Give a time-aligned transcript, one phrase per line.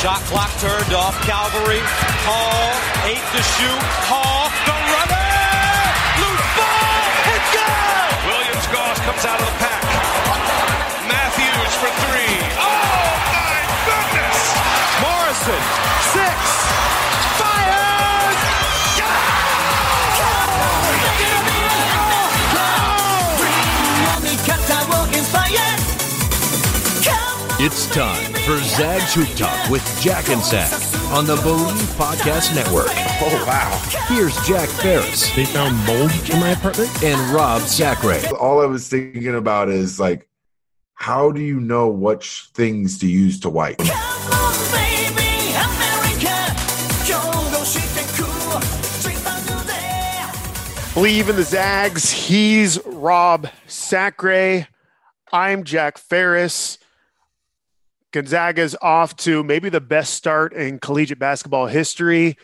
[0.00, 1.18] Shot clock turned off.
[1.26, 1.80] Calvary.
[2.22, 2.70] Hall.
[3.10, 3.82] Eight to shoot.
[4.06, 4.46] Hall.
[4.62, 5.30] The runner.
[6.22, 7.02] Loose ball.
[7.34, 8.10] It's good.
[8.30, 9.82] Williams Goss comes out of the pack.
[11.10, 12.38] Matthews for three.
[12.54, 14.40] Oh my goodness!
[15.02, 15.62] Morrison.
[16.14, 16.38] Six.
[17.40, 17.86] Fires.
[27.58, 30.72] It's time for Zag's Hoop Talk with Jack and Zag
[31.12, 32.86] on the Bleav Podcast Network.
[33.20, 33.76] Oh, wow.
[34.06, 37.02] Here's Jack Ferris They found mold in my apartment.
[37.02, 38.20] and Rob Sacre.
[38.36, 40.28] All I was thinking about is like,
[40.94, 43.78] how do you know which things to use to wipe?
[50.94, 52.10] Believe in the Zags.
[52.10, 54.68] He's Rob Sacre.
[55.32, 56.78] I'm Jack Ferris.
[58.16, 62.38] Gonzaga's off to maybe the best start in collegiate basketball history.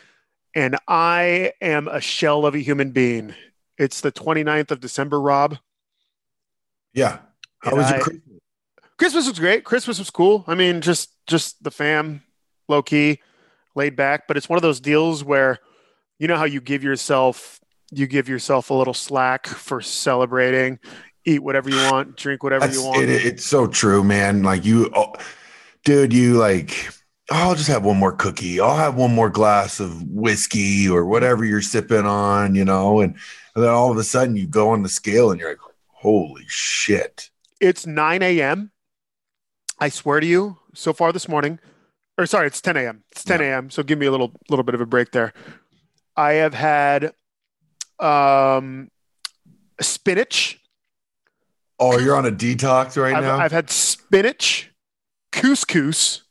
[0.53, 3.33] And I am a shell of a human being.
[3.79, 5.57] It's the 29th of December, Rob.
[6.93, 7.17] Yeah.
[7.63, 8.39] How And was your I- Christmas?
[8.99, 9.63] Christmas was great.
[9.63, 10.43] Christmas was cool.
[10.45, 12.21] I mean, just just the fam,
[12.69, 13.19] low key,
[13.75, 14.27] laid back.
[14.27, 15.57] But it's one of those deals where,
[16.19, 17.59] you know how you give yourself
[17.91, 20.77] you give yourself a little slack for celebrating,
[21.25, 23.01] eat whatever you want, drink whatever That's, you want.
[23.01, 24.43] it, it's so true, man.
[24.43, 25.13] Like you, oh,
[25.83, 26.89] dude, you like,
[27.31, 28.59] oh, I'll just have one more cookie.
[28.59, 33.15] I'll have one more glass of whiskey or whatever you're sipping on, you know, and,
[33.55, 36.43] and then all of a sudden you go on the scale and you're like, holy
[36.47, 37.29] shit.
[37.59, 38.71] It's 9 a.m.
[39.79, 41.59] I swear to you, so far this morning,
[42.17, 43.03] or sorry, it's 10 a.m.
[43.11, 43.69] It's 10 a.m.
[43.69, 45.33] So give me a little little bit of a break there.
[46.15, 47.13] I have had
[47.99, 48.89] um
[49.81, 50.59] spinach.
[51.79, 53.37] Oh, you're on a detox right I've, now?
[53.37, 54.71] I've had spinach,
[55.33, 56.21] couscous,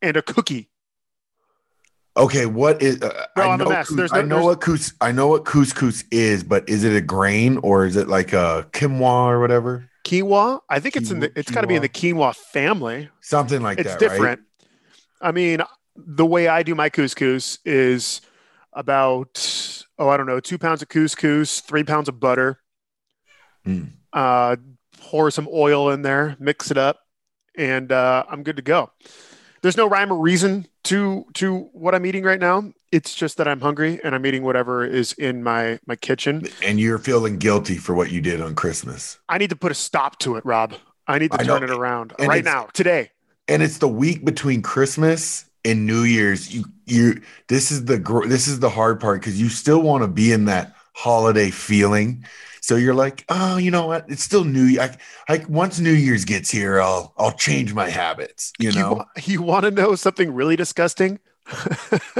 [0.00, 0.68] and a cookie.
[2.16, 3.00] Okay, what is?
[3.00, 4.92] Uh, Bro, I know, cous- There's I know what cous.
[5.00, 8.68] I know what couscous is, but is it a grain or is it like a
[8.72, 9.88] quinoa or whatever?
[10.04, 10.60] Quinoa.
[10.68, 11.32] I think it's in the.
[11.34, 13.08] It's got to be in the quinoa family.
[13.20, 14.42] Something like it's that, It's different.
[15.22, 15.62] I mean,
[15.96, 18.20] the way I do my couscous is
[18.74, 22.60] about oh I don't know two pounds of couscous, three pounds of butter.
[23.66, 23.92] Mm.
[24.12, 24.56] Uh,
[24.98, 27.00] pour some oil in there, mix it up,
[27.56, 28.90] and uh, I'm good to go.
[29.62, 32.72] There's no rhyme or reason to to what I'm eating right now.
[32.90, 36.48] It's just that I'm hungry and I'm eating whatever is in my my kitchen.
[36.64, 39.18] And you're feeling guilty for what you did on Christmas.
[39.28, 40.74] I need to put a stop to it, Rob.
[41.06, 41.66] I need to I turn know.
[41.66, 43.10] it around And right now, today.
[43.48, 46.52] And it's the week between Christmas and New Year's.
[46.52, 50.08] You you this is the this is the hard part because you still want to
[50.08, 52.24] be in that holiday feeling.
[52.60, 54.04] So you're like, oh, you know what?
[54.08, 54.82] It's still New Year.
[55.28, 58.52] I, I once New Year's gets here, I'll I'll change my habits.
[58.58, 61.18] You know, wa- you want to know something really disgusting?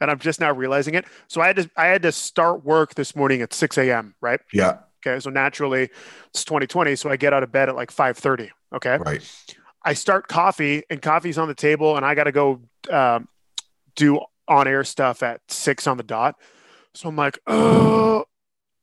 [0.00, 1.04] and I'm just now realizing it.
[1.28, 4.14] So I had to I had to start work this morning at 6 a.m.
[4.20, 4.40] Right?
[4.52, 5.20] yeah, Okay.
[5.20, 5.90] So naturally,
[6.28, 8.50] it's 2020, so I get out of bed at like 5:30.
[8.74, 8.96] Okay.
[8.98, 9.46] right.
[9.86, 12.60] I start coffee, and coffee's on the table, and I got to go
[12.90, 13.28] um,
[13.96, 16.36] do on air stuff at six on the dot.
[16.94, 18.24] So I'm like, oh,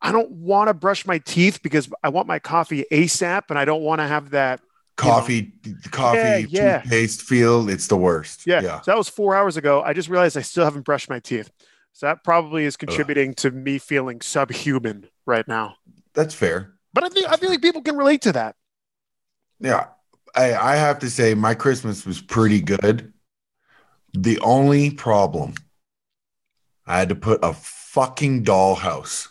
[0.02, 3.66] I don't want to brush my teeth because I want my coffee ASAP, and I
[3.66, 4.62] don't want to have that
[4.98, 5.54] Coffee,
[5.90, 6.82] coffee, Yeah, yeah.
[6.82, 7.70] toothpaste feel.
[7.70, 8.46] It's the worst.
[8.46, 8.62] Yeah.
[8.62, 8.82] yeah.
[8.82, 9.82] So that was four hours ago.
[9.82, 11.50] I just realized I still haven't brushed my teeth.
[11.94, 15.78] So that probably is contributing to me feeling subhuman right now.
[16.14, 16.74] That's fair.
[16.94, 18.56] But I think I feel like people can relate to that.
[19.60, 19.88] Yeah.
[20.36, 23.12] I, I have to say my Christmas was pretty good.
[24.14, 25.54] The only problem,
[26.86, 27.54] I had to put a
[27.92, 29.28] fucking dollhouse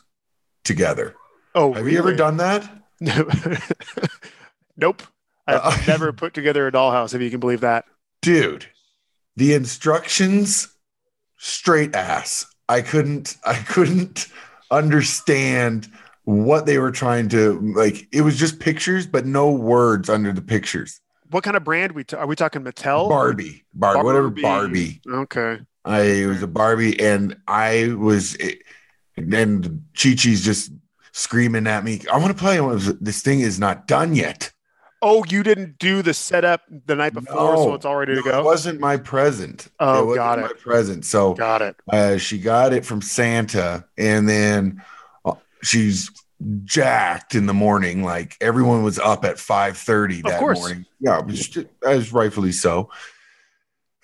[0.65, 1.15] together.
[1.55, 2.69] Oh, Have you ever done that?
[4.77, 5.03] nope.
[5.47, 7.85] I've Uh, never put together a dollhouse, if you can believe that.
[8.23, 8.67] Dude,
[9.37, 10.69] the instructions,
[11.39, 12.47] straight ass.
[12.69, 14.29] I couldn't I couldn't
[14.71, 15.89] understand
[16.25, 18.06] what they were trying to like.
[18.13, 21.01] It was just pictures, but no words under the pictures.
[21.31, 22.63] What kind of brand we ta- are we talking?
[22.63, 25.01] Mattel, Barbie, Barbie, whatever Barbie.
[25.05, 25.23] Barbie.
[25.23, 25.61] Okay.
[25.85, 28.37] I it was a Barbie, and I was,
[29.17, 30.73] and Chi Chi's just
[31.12, 32.00] screaming at me.
[32.12, 32.61] I want to play.
[32.61, 34.53] Was- This thing is not done yet.
[35.03, 38.27] Oh, you didn't do the setup the night before, so it's all ready to No,
[38.29, 38.44] It go.
[38.44, 39.69] wasn't my present.
[39.81, 40.43] Oh, it wasn't got it.
[40.43, 41.05] My present.
[41.06, 41.77] So Got it.
[41.91, 44.82] uh, she got it from Santa, and then
[45.25, 45.32] uh,
[45.62, 46.11] she's
[46.65, 48.03] jacked in the morning.
[48.05, 50.59] Like everyone was up at five thirty Of that course.
[50.59, 50.85] morning.
[51.00, 51.56] Yeah, just,
[51.87, 52.91] as rightfully so.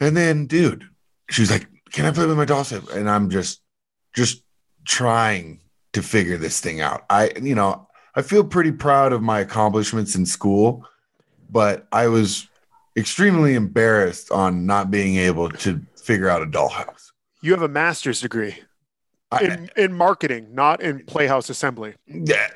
[0.00, 0.88] And then, dude,
[1.30, 3.60] she was like, "Can I play with my doll set?" And I'm just,
[4.14, 4.42] just
[4.84, 5.60] trying
[5.92, 7.04] to figure this thing out.
[7.10, 10.86] I, you know, I feel pretty proud of my accomplishments in school,
[11.50, 12.48] but I was
[12.96, 17.10] extremely embarrassed on not being able to figure out a dollhouse.
[17.42, 18.56] You have a master's degree
[19.30, 21.94] I, in, in marketing, not in playhouse assembly.
[22.06, 22.48] yeah,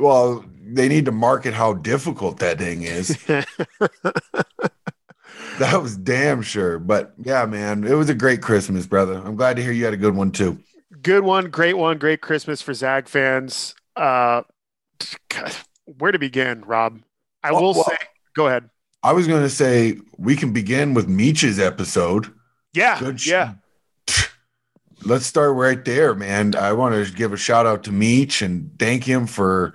[0.00, 3.18] well, they need to market how difficult that thing is.
[5.58, 6.78] that was damn sure.
[6.78, 9.14] But yeah, man, it was a great Christmas, brother.
[9.24, 10.58] I'm glad to hear you had a good one too.
[11.02, 13.74] Good one, great one, great Christmas for Zag fans.
[13.96, 14.42] Uh,
[15.28, 15.52] God,
[15.84, 17.00] where to begin, Rob?
[17.42, 17.96] I Well, will well- say,
[18.34, 18.70] go ahead.
[19.02, 22.32] I was going to say we can begin with Meech's episode.
[22.72, 23.54] Yeah, Good sh- yeah.
[25.04, 26.54] Let's start right there, man.
[26.56, 29.74] I want to give a shout out to Meech and thank him for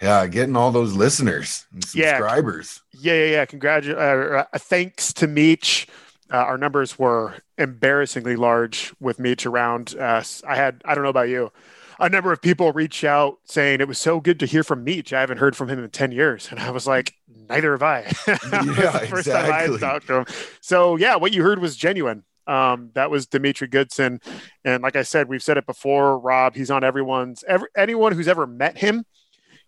[0.00, 2.76] yeah, getting all those listeners and subscribers.
[2.76, 3.46] Yeah, yeah, yeah.
[3.46, 5.86] Congratu- uh, uh, thanks to Meech.
[6.30, 9.94] Uh, our numbers were embarrassingly large with Meech around.
[9.98, 11.52] Uh, I had, I don't know about you,
[12.00, 15.12] a number of people reach out saying it was so good to hear from Meech.
[15.12, 16.48] I haven't heard from him in 10 years.
[16.50, 17.14] And I was like,
[17.48, 18.12] neither have I.
[18.26, 20.26] Yeah, first time I talked to him.
[20.60, 22.24] So, yeah, what you heard was genuine.
[22.46, 24.20] Um, that was Demetri Goodson.
[24.64, 28.28] And like I said, we've said it before, Rob, he's on everyone's, every, anyone who's
[28.28, 29.04] ever met him,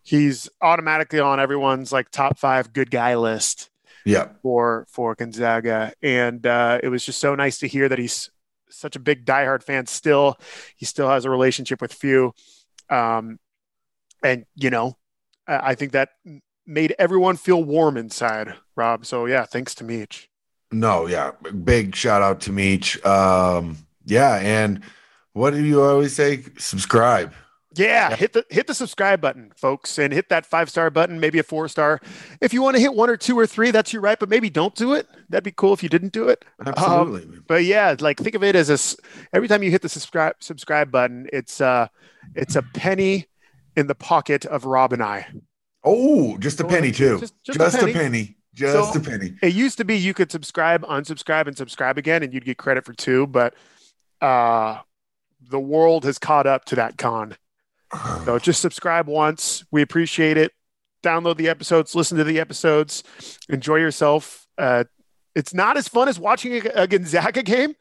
[0.05, 3.71] he's automatically on everyone's like top five good guy list
[4.05, 4.29] Yeah.
[4.43, 8.31] for for Gonzaga, and uh, it was just so nice to hear that he's
[8.71, 9.87] such a big diehard fan.
[9.87, 10.39] Still,
[10.77, 12.33] he still has a relationship with Few,
[12.91, 13.39] um,
[14.23, 14.97] and you know,
[15.49, 16.11] I think that
[16.67, 18.55] made everyone feel warm inside.
[18.77, 20.29] Rob, so yeah, thanks to Meech.
[20.73, 21.31] No, yeah.
[21.63, 23.03] Big shout out to Meech.
[23.07, 24.83] Um, yeah, and
[25.33, 26.43] what do you always say?
[26.59, 27.33] Subscribe.
[27.77, 31.39] Yeah, hit the hit the subscribe button, folks, and hit that five star button, maybe
[31.39, 32.01] a four star.
[32.41, 34.49] If you want to hit one or two or three, that's your right, but maybe
[34.51, 35.09] don't do it.
[35.29, 36.45] That'd be cool if you didn't do it.
[36.65, 37.41] Absolutely.
[37.47, 38.79] but yeah, like think of it as a
[39.35, 41.89] every time you hit the subscribe subscribe button, it's uh
[42.35, 43.27] it's a penny
[43.77, 45.27] in the pocket of Rob and I.
[45.83, 47.19] oh, just a penny too.
[47.21, 47.93] Just- Just, just a a, penny.
[47.93, 48.37] penny.
[48.55, 49.35] Just So- a penny.
[49.43, 52.85] It used to be you could subscribe, unsubscribe, and subscribe again, and you'd get credit
[52.85, 53.55] for two, but
[54.21, 54.79] uh
[55.51, 57.37] the world has caught up to that con.
[58.25, 59.65] So just subscribe once.
[59.71, 60.53] We appreciate it.
[61.03, 63.05] Download the episodes, listen to the episodes,
[63.51, 64.47] enjoy yourself.
[64.57, 64.85] Uh,
[65.35, 67.75] it's not as fun as watching a, a Gonzaga game,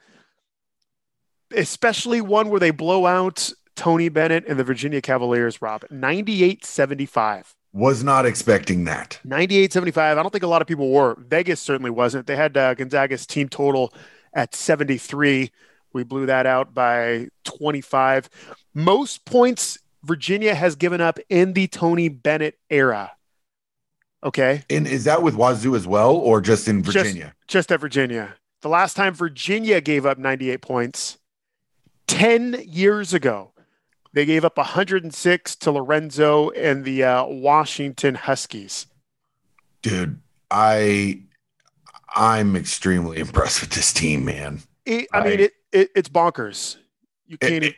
[1.56, 5.86] especially one where they blow out Tony Bennett and the Virginia Cavaliers, Rob.
[5.90, 7.56] 98 75.
[7.72, 9.20] Was not expecting that.
[9.24, 10.18] 98 75.
[10.18, 11.16] I don't think a lot of people were.
[11.20, 12.28] Vegas certainly wasn't.
[12.28, 13.94] They had uh, Gonzaga's team total
[14.34, 15.52] at 73.
[15.94, 18.30] We blew that out by 25.
[18.74, 23.12] Most points Virginia has given up in the Tony Bennett era.
[24.24, 24.64] Okay.
[24.70, 27.34] And is that with Wazoo as well, or just in Virginia?
[27.48, 28.36] Just at Virginia.
[28.62, 31.18] The last time Virginia gave up 98 points,
[32.08, 33.52] 10 years ago,
[34.14, 38.86] they gave up 106 to Lorenzo and the uh, Washington Huskies.
[39.82, 41.22] Dude, I
[42.16, 44.62] I'm extremely impressed with this team, man.
[44.86, 46.78] It, I I- mean, it, it it's bonkers.
[47.28, 47.64] You can't.
[47.66, 47.76] it-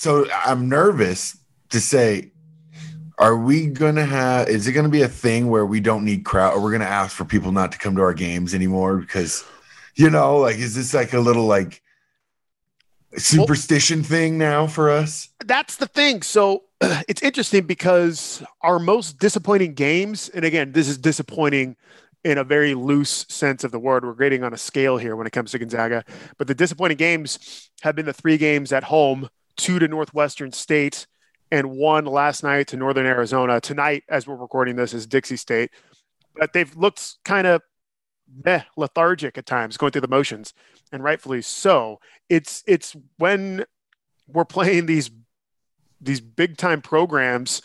[0.00, 1.36] so I'm nervous
[1.68, 2.32] to say,
[3.18, 4.48] are we gonna have?
[4.48, 7.14] Is it gonna be a thing where we don't need crowd, or we're gonna ask
[7.14, 9.44] for people not to come to our games anymore because,
[9.96, 11.82] you know, like is this like a little like
[13.18, 15.28] superstition thing now for us?
[15.44, 16.22] that's the thing.
[16.22, 21.76] So it's interesting because our most disappointing games, and again, this is disappointing
[22.24, 24.06] in a very loose sense of the word.
[24.06, 26.06] We're grading on a scale here when it comes to Gonzaga,
[26.38, 29.28] but the disappointing games have been the three games at home,
[29.60, 31.06] two to Northwestern State,
[31.50, 33.60] and one last night to Northern Arizona.
[33.60, 35.70] Tonight, as we're recording this, is Dixie State.
[36.34, 37.62] But they've looked kind of
[38.44, 40.54] meh, lethargic at times, going through the motions,
[40.92, 42.00] and rightfully so.
[42.28, 43.64] It's it's when
[44.26, 45.10] we're playing these
[46.00, 47.60] these big time programs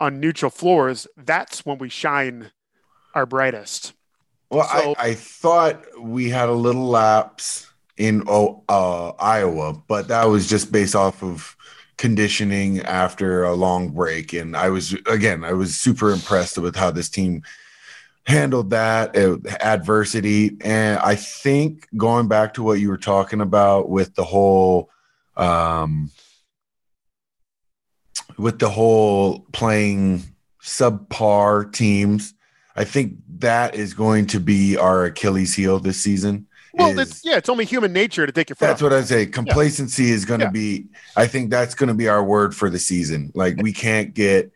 [0.00, 2.50] on neutral floors, that's when we shine
[3.14, 3.94] our brightest.
[4.50, 7.66] Well, So- I, I thought we had a little lapse
[7.98, 11.56] in oh, uh, Iowa, but that was just based off of
[11.98, 14.32] conditioning after a long break.
[14.32, 17.42] And I was again, I was super impressed with how this team
[18.26, 20.56] handled that uh, adversity.
[20.60, 24.90] And I think going back to what you were talking about with the whole,
[25.36, 26.10] um,
[28.36, 30.22] with the whole playing
[30.62, 32.34] subpar teams,
[32.76, 36.47] I think that is going to be our Achilles heel this season.
[36.78, 38.90] Well, is- it's, yeah, it's only human nature to take your that's off.
[38.90, 39.26] what I say.
[39.26, 40.50] Complacency is going to Yeah.
[40.50, 40.86] be.
[41.16, 43.32] I think that's going to be our word for the season.
[43.34, 44.52] Like we can't get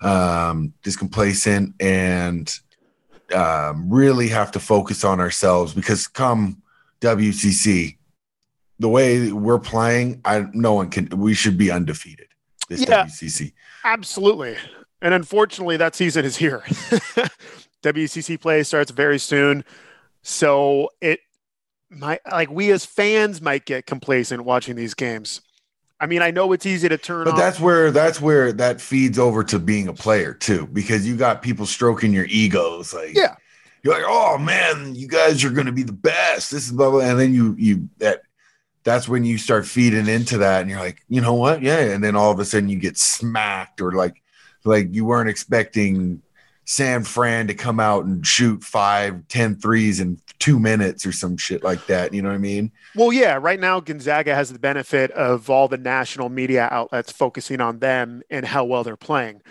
[0.00, 2.52] um, just complacent and
[3.34, 6.60] um, really have to focus on ourselves because come
[7.00, 7.96] WCC,
[8.78, 11.08] the way we're playing, I no one can.
[11.16, 12.26] We should be undefeated.
[12.68, 13.04] This Yeah.
[13.06, 13.52] WCC.
[13.84, 14.56] Absolutely.
[15.00, 16.62] And unfortunately, that season is here.
[17.82, 19.64] WCC play starts very soon.
[20.22, 21.20] So it
[21.92, 25.40] might, like, we as fans might get complacent watching these games.
[26.00, 29.20] I mean, I know it's easy to turn But that's where that's where that feeds
[29.20, 33.36] over to being a player too, because you got people stroking your egos, like Yeah.
[33.84, 36.50] you're like, oh man, you guys are going to be the best.
[36.50, 38.22] This is blah blah, and then you you that
[38.82, 42.02] that's when you start feeding into that, and you're like, you know what, yeah, and
[42.02, 44.20] then all of a sudden you get smacked, or like
[44.64, 46.20] like you weren't expecting
[46.72, 51.36] San Fran to come out and shoot five, ten threes in two minutes or some
[51.36, 52.14] shit like that.
[52.14, 52.72] You know what I mean?
[52.96, 57.60] Well, yeah, right now Gonzaga has the benefit of all the national media outlets focusing
[57.60, 59.42] on them and how well they're playing.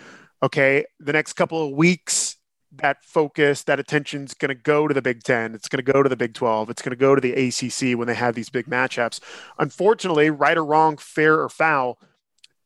[0.42, 2.38] Okay, the next couple of weeks,
[2.72, 5.54] that focus, that attention's going to go to the Big Ten.
[5.54, 6.70] It's going to go to the Big 12.
[6.70, 9.20] It's going to go to the ACC when they have these big matchups.
[9.60, 12.00] Unfortunately, right or wrong, fair or foul,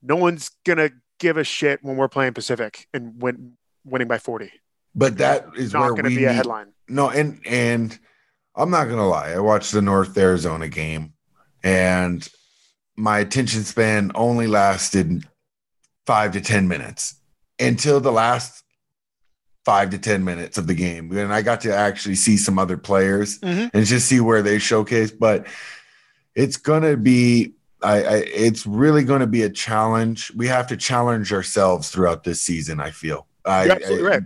[0.01, 4.19] no one's going to give a shit when we're playing Pacific and win, winning by
[4.19, 4.51] 40.
[4.95, 6.69] But that is not going to be a headline.
[6.89, 7.99] No, and and
[8.55, 9.33] I'm not gonna lie.
[9.33, 11.13] I watched the North Arizona game,
[11.63, 12.27] and
[12.97, 15.29] my attention span only lasted
[16.07, 17.17] five to ten minutes
[17.59, 18.63] until the last
[19.67, 22.79] five to ten minutes of the game, and I got to actually see some other
[22.79, 23.71] players Mhm.
[23.75, 25.11] and just see where they showcase.
[25.11, 25.47] But
[26.35, 27.53] it's gonna be.
[27.83, 30.33] I, I it's really going to be a challenge.
[30.35, 32.81] We have to challenge ourselves throughout this season.
[32.81, 33.27] I feel.
[33.47, 34.23] I, absolutely I- right.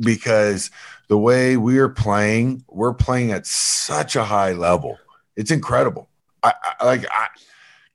[0.00, 0.70] because
[1.08, 4.98] the way we're playing, we're playing at such a high level.
[5.36, 6.08] It's incredible.
[6.42, 7.28] I, I like I,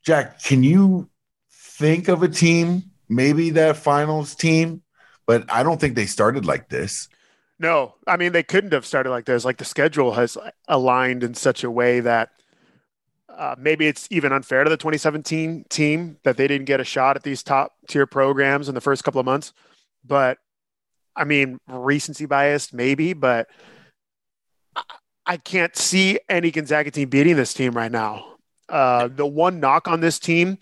[0.02, 0.42] Jack.
[0.42, 1.08] Can you
[1.50, 4.82] think of a team, maybe that finals team?
[5.26, 7.08] But I don't think they started like this.
[7.58, 9.44] No, I mean they couldn't have started like this.
[9.44, 12.30] Like the schedule has aligned in such a way that
[13.28, 17.16] uh, maybe it's even unfair to the 2017 team that they didn't get a shot
[17.16, 19.52] at these top tier programs in the first couple of months.
[20.04, 20.38] But
[21.18, 23.48] I mean, recency bias, maybe, but
[24.76, 24.82] I-
[25.26, 28.36] I can't see any Gonzaga team beating this team right now.
[28.68, 30.58] Uh, the one knock on this team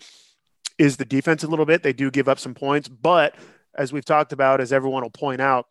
[0.77, 1.83] is the defense a little bit.
[1.83, 3.35] They do give up some points, but
[3.75, 5.67] as we've talked about, as everyone will point out,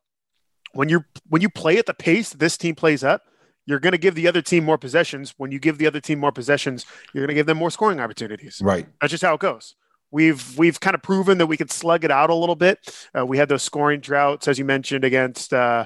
[0.72, 3.22] when you when you play at the pace this team plays up,
[3.66, 5.34] you're going to give the other team more possessions.
[5.36, 7.98] When you give the other team more possessions, you're going to give them more scoring
[8.00, 8.60] opportunities.
[8.62, 8.86] Right.
[9.00, 9.74] That's just how it goes.
[10.16, 12.78] We've we've kind of proven that we could slug it out a little bit.
[13.14, 15.84] Uh, we had those scoring droughts, as you mentioned, against uh,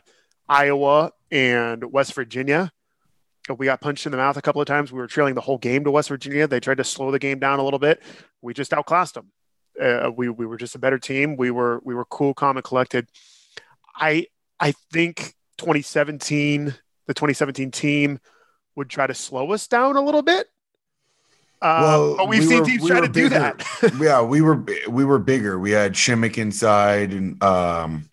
[0.49, 2.71] Iowa and West Virginia.
[3.51, 4.93] Uh, We got punched in the mouth a couple of times.
[4.93, 6.47] We were trailing the whole game to West Virginia.
[6.47, 8.05] They tried to slow the game down a little bit.
[8.41, 9.33] We just outclassed them.
[9.83, 11.37] Uh, we we were just a better team.
[11.37, 13.09] We were we were cool, calm, and collected.
[13.97, 14.27] I
[14.61, 16.67] I think 2017,
[17.09, 18.21] the 2017 team
[18.77, 20.47] would try to slow us down a little bit.
[21.63, 23.63] Uh, but we've we seen were- teams we try to do that.
[24.01, 25.59] yeah, we were we were bigger.
[25.59, 28.09] We had Przemek inside, and um,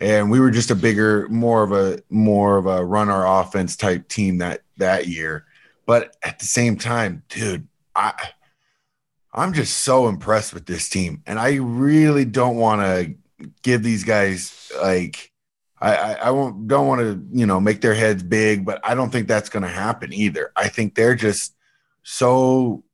[0.00, 3.76] and we were just a bigger, more of a more of a run our offense
[3.76, 5.44] type team that that year.
[5.86, 8.14] But at the same time, dude, I
[9.34, 13.14] I'm just so impressed with this team, and I really don't want to
[13.62, 15.30] give these guys like.
[15.80, 18.94] I, I, I won't, don't want to, you know, make their heads big, but I
[18.94, 20.52] don't think that's going to happen either.
[20.54, 21.56] I think they're just
[22.02, 22.84] so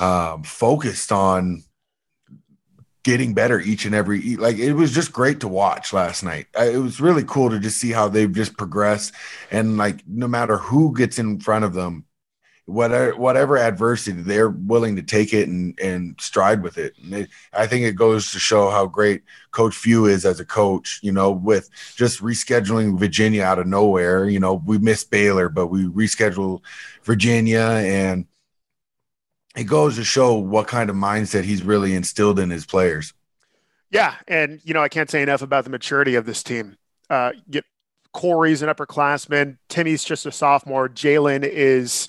[0.00, 1.62] um, focused on
[3.04, 6.46] getting better each and every like it was just great to watch last night.
[6.58, 9.14] It was really cool to just see how they've just progressed
[9.50, 12.04] and like no matter who gets in front of them
[12.68, 17.30] whatever whatever adversity they're willing to take it and and stride with it and it,
[17.54, 19.22] i think it goes to show how great
[19.52, 24.28] coach Few is as a coach you know with just rescheduling virginia out of nowhere
[24.28, 26.60] you know we missed baylor but we rescheduled
[27.04, 28.26] virginia and
[29.58, 33.12] it goes to show what kind of mindset he's really instilled in his players.
[33.90, 36.76] Yeah, and you know I can't say enough about the maturity of this team.
[37.10, 37.32] Uh,
[38.12, 39.58] Corey's an upperclassman.
[39.68, 40.88] Timmy's just a sophomore.
[40.88, 42.08] Jalen is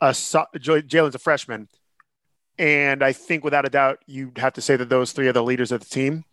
[0.00, 1.68] a so- Jalen's a freshman,
[2.58, 5.42] and I think without a doubt you'd have to say that those three are the
[5.42, 6.24] leaders of the team,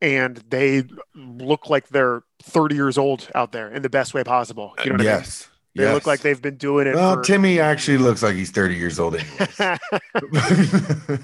[0.00, 0.84] and they
[1.14, 4.74] look like they're 30 years old out there in the best way possible.
[4.84, 5.42] You know what yes.
[5.42, 5.50] I mean?
[5.76, 5.94] They yes.
[5.94, 6.96] look like they've been doing it.
[6.96, 9.14] Well, for- Timmy actually looks like he's 30 years old.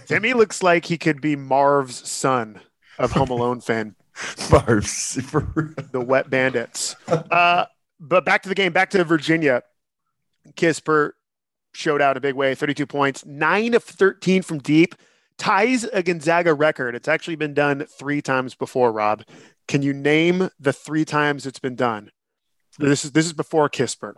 [0.07, 2.61] Timmy looks like he could be Marv's son
[2.99, 3.97] of Home Alone fan.
[4.17, 6.97] For the Wet Bandits.
[7.07, 7.67] Uh,
[8.01, 9.63] but back to the game, back to Virginia.
[10.53, 11.13] Kispert
[11.77, 14.95] showed out a big way, 32 points, nine of 13 from deep,
[15.39, 16.95] ties a Gonzaga record.
[16.95, 19.25] It's actually been done three times before, Rob.
[19.69, 22.11] Can you name the three times it's been done?
[22.79, 24.15] This is this is before Kispert.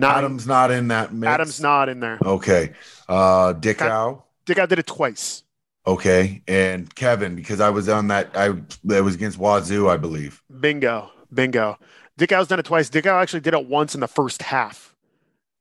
[0.00, 1.28] Adam's not in that mix.
[1.28, 2.18] Adam's not in there.
[2.24, 2.72] Okay.
[3.08, 3.88] Uh, Dick Okay.
[3.88, 4.24] Howe.
[4.44, 5.42] Dickau did it twice.
[5.86, 6.42] Okay.
[6.48, 10.42] And Kevin, because I was on that, I that was against Wazoo, I believe.
[10.60, 11.10] Bingo.
[11.32, 11.78] Bingo.
[12.16, 12.88] Dickau's done it twice.
[12.88, 14.93] Dickau actually did it once in the first half.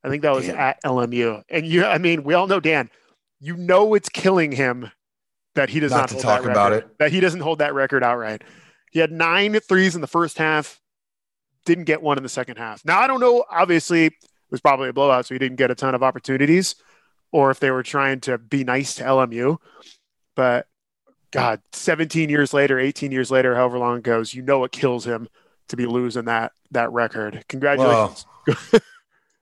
[0.03, 1.43] I think that was at LMU.
[1.49, 2.89] And you, I mean, we all know Dan.
[3.39, 4.91] You know it's killing him
[5.55, 7.59] that he does Not not, to hold talk that about record, That he doesn't hold
[7.59, 8.43] that record outright.
[8.91, 10.79] He had nine threes in the first half.
[11.65, 12.83] Didn't get one in the second half.
[12.85, 13.45] Now I don't know.
[13.49, 14.13] Obviously, it
[14.51, 16.75] was probably a blowout, so he didn't get a ton of opportunities,
[17.31, 19.57] or if they were trying to be nice to LMU.
[20.35, 20.67] But
[21.31, 25.05] God, 17 years later, 18 years later, however long it goes, you know it kills
[25.05, 25.29] him
[25.69, 27.45] to be losing that that record.
[27.47, 28.25] Congratulations.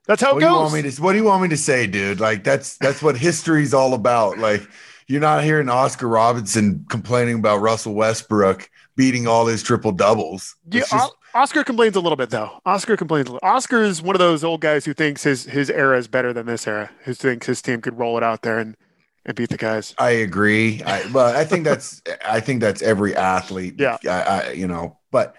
[0.06, 0.82] That's how it What do you want goes.
[0.84, 2.20] me to what do you want me to say, dude?
[2.20, 4.38] Like that's that's what history's all about.
[4.38, 4.62] Like
[5.06, 10.54] you're not hearing Oscar Robertson complaining about Russell Westbrook beating all his triple doubles.
[10.70, 12.50] Yeah, O- Oscar complains a little bit though.
[12.66, 13.28] Oscar complains.
[13.28, 13.48] A little.
[13.48, 16.46] Oscar is one of those old guys who thinks his his era is better than
[16.46, 16.90] this era.
[17.04, 18.76] Who thinks his team could roll it out there and
[19.24, 19.94] and beat the guys.
[19.98, 20.82] I agree.
[20.82, 23.76] I, but I think that's I think that's every athlete.
[23.78, 23.98] Yeah.
[24.04, 25.36] I, I you know, but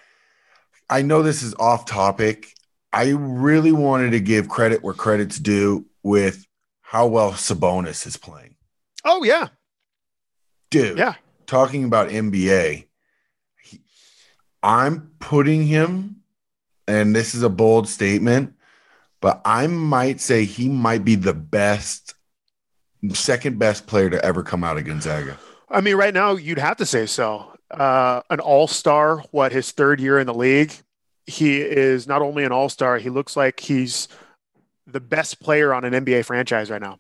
[0.90, 2.53] I know this is off topic.
[2.94, 6.46] I really wanted to give credit where credit's due with
[6.82, 8.56] how well Sabonis is playing.
[9.04, 9.48] Oh yeah,
[10.70, 11.16] Dude, yeah.
[11.48, 12.86] talking about NBA,
[13.62, 13.82] he-
[14.62, 16.18] I'm putting him,
[16.88, 18.54] and this is a bold statement,
[19.22, 22.14] but I might say he might be the best,
[23.14, 25.38] second best player to ever come out of Gonzaga.
[25.70, 27.52] I mean, right now you'd have to say so.
[27.72, 29.18] Uh, an all star.
[29.32, 30.74] What his third year in the league?
[31.26, 32.98] He is not only an all star.
[32.98, 34.08] He looks like he's
[34.86, 37.00] the best player on an NBA franchise right now.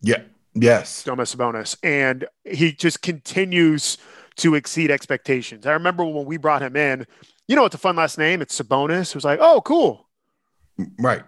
[0.00, 0.22] Yeah.
[0.54, 1.04] Yes.
[1.04, 3.98] Domas Sabonis, and he just continues
[4.36, 5.66] to exceed expectations.
[5.66, 7.06] I remember when we brought him in.
[7.46, 8.42] You know, it's a fun last name.
[8.42, 9.10] It's Sabonis.
[9.10, 10.08] It was like, oh, cool.
[10.98, 11.22] Right.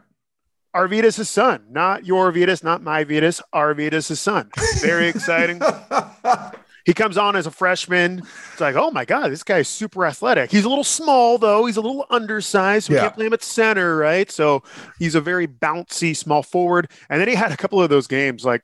[0.74, 3.42] Arvydas' son, not your Arvydas, not my Vitas.
[3.54, 4.50] Arvydas' son.
[4.80, 5.60] Very exciting.
[6.84, 8.22] He comes on as a freshman.
[8.52, 10.50] It's like, oh my God, this guy's super athletic.
[10.50, 11.66] He's a little small, though.
[11.66, 12.88] He's a little undersized.
[12.88, 13.02] We Yeah.
[13.02, 14.30] can't play him at center, right?
[14.30, 14.62] So
[14.98, 16.90] he's a very bouncy small forward.
[17.08, 18.62] And then he had a couple of those games, like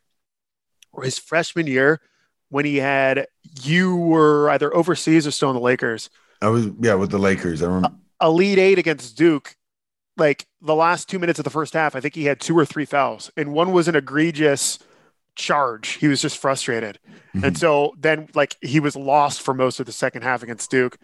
[1.02, 2.00] his freshman year,
[2.48, 3.26] when he had
[3.62, 6.10] you were either overseas or still in the Lakers.
[6.42, 7.62] I was yeah with the Lakers.
[7.62, 7.92] I remember.
[8.20, 9.54] Elite eight against Duke.
[10.16, 12.64] Like the last two minutes of the first half, I think he had two or
[12.64, 14.80] three fouls, and one was an egregious
[15.38, 15.92] charge.
[15.94, 16.98] He was just frustrated.
[17.42, 20.98] And so then, like, he was lost for most of the second half against Duke.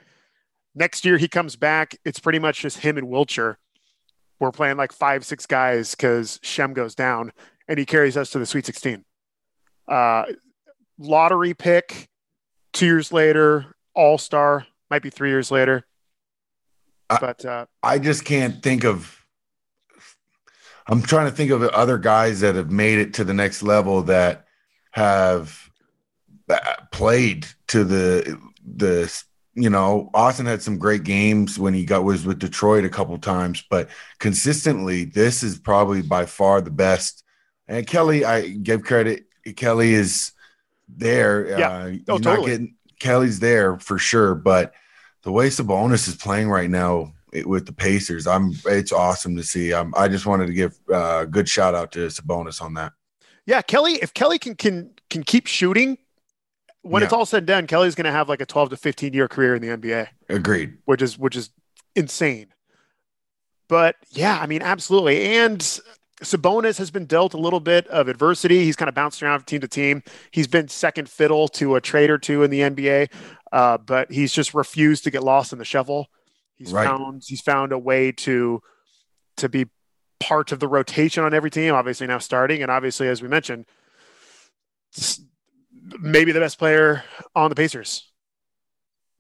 [0.75, 1.97] Next year, he comes back.
[2.05, 3.57] It's pretty much just him and Wiltjer.
[4.41, 7.33] We're playing like five, six guys because Shem goes down,
[7.69, 9.05] and he carries us to the Sweet 16.
[9.87, 10.25] Uh,
[10.99, 12.09] lottery pick,
[12.73, 15.87] two years later, All Star, might be three years later.
[17.09, 19.14] I- But uh, I just can't think of.
[20.87, 24.03] I'm trying to think of other guys that have made it to the next level
[24.03, 24.47] that
[24.91, 25.71] have
[26.49, 26.59] uh,
[26.93, 28.39] played to the
[28.77, 29.23] the
[29.55, 33.17] you know Austin had some great games when he got was with Detroit a couple
[33.19, 37.25] times, but consistently this is probably by far the best.
[37.67, 39.25] And Kelly, I give credit.
[39.57, 40.33] Kelly is
[40.89, 41.59] there.
[41.59, 41.69] Yeah.
[41.69, 42.51] Uh, Oh, not totally.
[42.51, 44.75] getting Kelly's there for sure, but
[45.23, 47.14] the way Sabonis is playing right now
[47.45, 49.73] with the Pacers, I'm it's awesome to see.
[49.73, 52.93] I'm, I just wanted to give uh, a good shout out to Sabonis on that.
[53.47, 55.99] yeah, Kelly, if Kelly can can can keep shooting,
[56.85, 59.13] when it's all said and done, Kelly's going to have like a 12 to 15
[59.15, 60.09] year career in the NBA.
[60.29, 60.75] Agreed.
[60.85, 61.51] which is which is
[61.97, 62.49] insane.
[63.69, 65.39] But yeah, I mean, absolutely.
[65.39, 65.59] And
[66.23, 68.65] Sabonis has been dealt a little bit of adversity.
[68.65, 70.03] He's kind of bounced around from team to team.
[70.31, 73.11] He's been second fiddle to a trade or two in the NBA,
[73.53, 76.09] uh, but he's just refused to get lost in the shuffle.
[76.57, 76.87] He's Right.
[76.87, 78.63] found he's found a way to
[79.39, 79.67] to be
[80.21, 81.75] part of the rotation on every team.
[81.75, 83.67] Obviously now starting, and obviously as we mentioned,
[86.01, 87.03] maybe the best player
[87.35, 88.11] on the Pacers.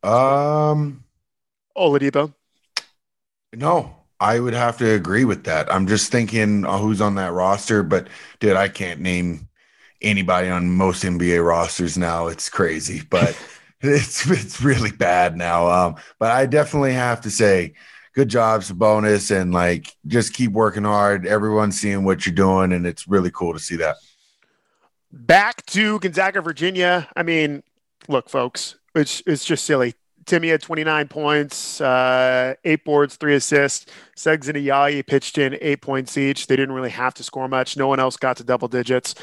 [0.02, 1.04] Um,
[1.76, 2.34] Oladipo.
[3.54, 5.72] no, I would have to agree with that.
[5.72, 9.48] I'm just thinking uh, who's on that roster, but dude, I can't name
[10.02, 12.26] anybody on most NBA rosters now.
[12.26, 13.36] It's crazy, but
[13.84, 15.68] it's it's really bad now.
[15.68, 17.74] Um, but I definitely have to say,
[18.14, 21.26] good job, Sabonis, and like just keep working hard.
[21.26, 23.96] Everyone's seeing what you're doing, and it's really cool to see that.
[25.12, 27.08] Back to Gonzaga, Virginia.
[27.14, 27.62] I mean,
[28.08, 29.94] look, folks, it's it's just silly.
[30.26, 33.86] Timmy had 29 points, uh, eight boards, three assists.
[34.16, 36.46] Suggs and Ayayi pitched in eight points each.
[36.46, 37.76] They didn't really have to score much.
[37.76, 39.14] No one else got to double digits.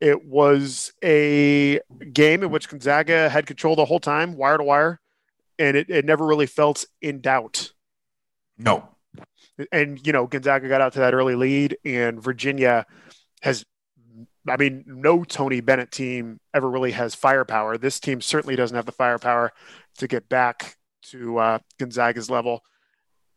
[0.00, 1.80] It was a
[2.12, 5.00] game in which Gonzaga had control the whole time, wire to wire,
[5.58, 7.72] and it, it never really felt in doubt.
[8.58, 8.88] No,
[9.72, 12.86] And, you know, Gonzaga got out to that early lead, and Virginia
[13.42, 13.64] has,
[14.48, 17.76] I mean, no Tony Bennett team ever really has firepower.
[17.78, 19.52] This team certainly doesn't have the firepower
[19.98, 20.76] to get back
[21.10, 22.62] to uh, Gonzaga's level.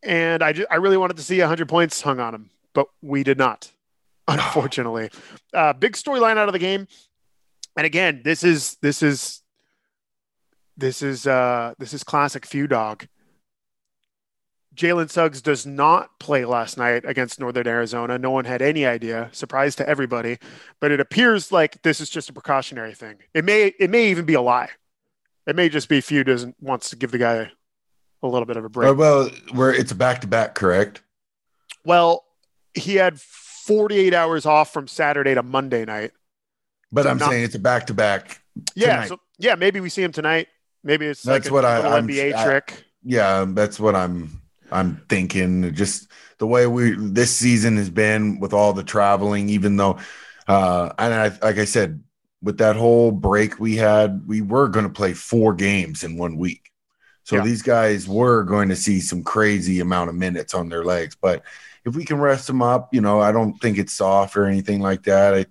[0.04, 3.24] And I, ju- I really wanted to see 100 points hung on him, but we
[3.24, 3.71] did not,
[4.27, 5.10] unfortunately.
[5.53, 6.88] Uh, big storyline out of the game.
[7.75, 9.41] And again, this is this is
[10.77, 13.07] this is uh, this is classic few dog.
[14.75, 18.17] Jalen Suggs does not play last night against Northern Arizona.
[18.17, 19.29] No one had any idea.
[19.34, 20.38] Surprise to everybody,
[20.79, 23.17] but it appears like this is just a precautionary thing.
[23.34, 24.69] It may it may even be a lie.
[25.45, 27.51] It may just be Few doesn't wants to give the guy
[28.23, 28.91] a little bit of a break.
[28.91, 31.01] Uh, well, where it's a back to back, correct?
[31.84, 32.23] Well,
[32.73, 33.19] he had
[33.65, 36.12] 48 hours off from Saturday to Monday night.
[36.91, 38.41] But So I'm not- saying it's a back to back.
[38.76, 40.47] Yeah, so yeah, maybe we see him tonight.
[40.84, 42.84] Maybe it's That's like a what I, I'm, NBA I- trick.
[43.04, 45.74] Yeah, that's what I'm I'm thinking.
[45.74, 49.97] Just the way we this season has been with all the traveling, even though
[50.47, 52.04] uh and I like I said,
[52.41, 56.71] with that whole break we had, we were gonna play four games in one week.
[57.24, 57.43] So Yeah.
[57.43, 61.15] these guys were going to see some crazy amount of minutes on their legs.
[61.19, 61.43] But
[61.86, 64.82] if we can rest them up, you know, I don't think it's soft or anything
[64.82, 65.34] like that.
[65.34, 65.46] I,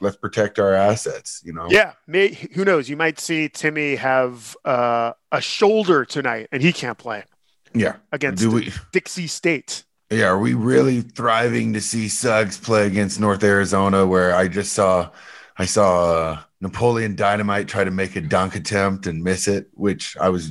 [0.00, 1.66] let's protect our assets, you know.
[1.70, 2.88] Yeah, may, who knows?
[2.88, 7.24] You might see Timmy have uh, a shoulder tonight, and he can't play
[7.72, 7.96] Yeah.
[8.12, 9.84] against we Dixie State.
[10.10, 14.06] Yeah, are we really thriving to see Suggs play against North Arizona?
[14.06, 15.10] Where I just saw,
[15.56, 20.16] I saw uh, Napoleon Dynamite try to make a dunk attempt and miss it, which
[20.18, 20.50] I was,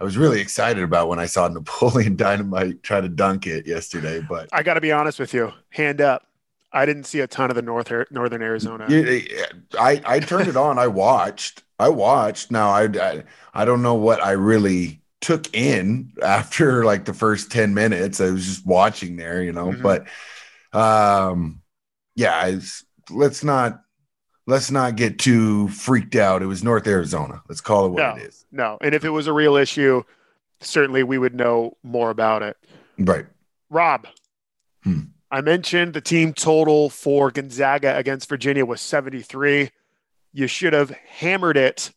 [0.00, 4.20] I was really excited about when I saw Napoleon Dynamite try to dunk it yesterday.
[4.26, 6.26] But I got to be honest with you, hand up.
[6.72, 8.86] I didn't see a ton of the North Northern Arizona.
[8.88, 10.78] I I turned it on.
[10.78, 11.64] I watched.
[11.78, 12.50] I watched.
[12.50, 17.50] Now I, I I don't know what I really took in after like the first
[17.52, 18.20] 10 minutes.
[18.20, 19.82] I was just watching there, you know, Mhm.
[19.82, 20.06] but
[20.78, 21.60] um
[22.14, 23.82] yeah, it's, let's not
[24.50, 26.42] let's not get too freaked out.
[26.42, 27.42] It was North Arizona.
[27.48, 28.14] Let's call it what No.
[28.16, 28.44] it is.
[28.52, 30.02] No, and if it was a real issue,
[30.60, 32.56] certainly we would know more about it.
[32.98, 33.26] Right.
[33.70, 34.06] Rob,
[34.82, 35.00] Hmm.
[35.30, 39.70] I mentioned the team total for Gonzaga against Virginia was 73.
[40.32, 41.92] You should have hammered it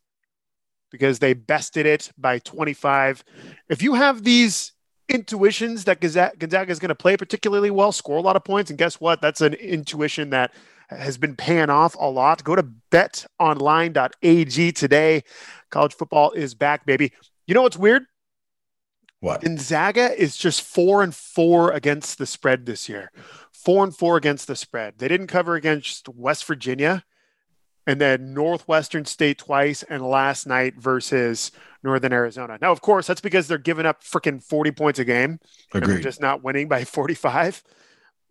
[0.92, 3.24] because they bested it by 25.
[3.70, 4.74] If you have these
[5.10, 8.78] intuitions that Gonzaga is going to play particularly well, score a lot of points, and
[8.78, 9.22] guess what?
[9.22, 10.54] That's an intuition that
[10.98, 12.44] has been paying off a lot.
[12.44, 15.24] Go to betonline.ag today.
[15.70, 17.12] College football is back, baby.
[17.48, 18.06] You know what's weird?
[19.20, 19.42] What?
[19.42, 23.12] Gonzaga is just four and four against the spread this year.
[23.52, 24.96] Four and four against the spread.
[24.98, 27.06] They didn't cover against West Virginia
[27.86, 31.52] and then Northwestern State twice and last night versus
[31.84, 32.58] Northern Arizona.
[32.62, 35.40] Now, of course, that's because they're giving up freaking 40 points a game
[35.74, 37.64] and they're just not winning by 45.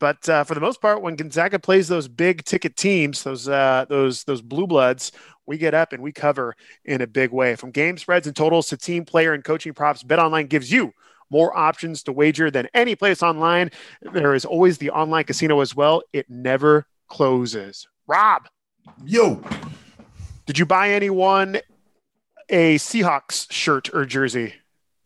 [0.02, 3.84] But uh, for the most part, when Gonzaga plays those big ticket teams, those uh,
[3.88, 5.12] those those blue bloods,
[5.46, 7.54] we get up and we cover in a big way.
[7.54, 10.92] From game spreads and totals to team player and coaching props, BetOnline gives you
[11.30, 13.70] more options to wager than any place online.
[14.12, 16.02] There is always the online casino as well.
[16.12, 17.86] It never closes.
[18.08, 18.48] Rob,
[19.04, 19.40] Yo,
[20.46, 21.58] did you buy anyone
[22.48, 24.54] a Seahawks shirt or jersey?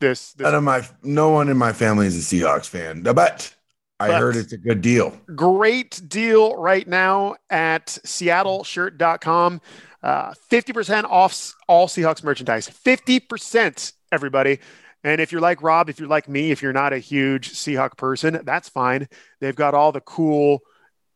[0.01, 3.03] This, this none of my no one in my family is a Seahawks fan.
[3.03, 3.55] But
[3.99, 5.19] I But- heard it's a good deal.
[5.35, 9.61] great deal right now at seattleshirt.com.
[10.03, 12.69] Uh, 50% off all Seahawks merchandise.
[12.69, 14.61] 50%, everybody.
[15.03, 17.97] And if you're like Rob, if you're like me, if you're not a huge Seahawk
[17.97, 19.09] person, that's fine.
[19.41, 20.61] They've got all the cool,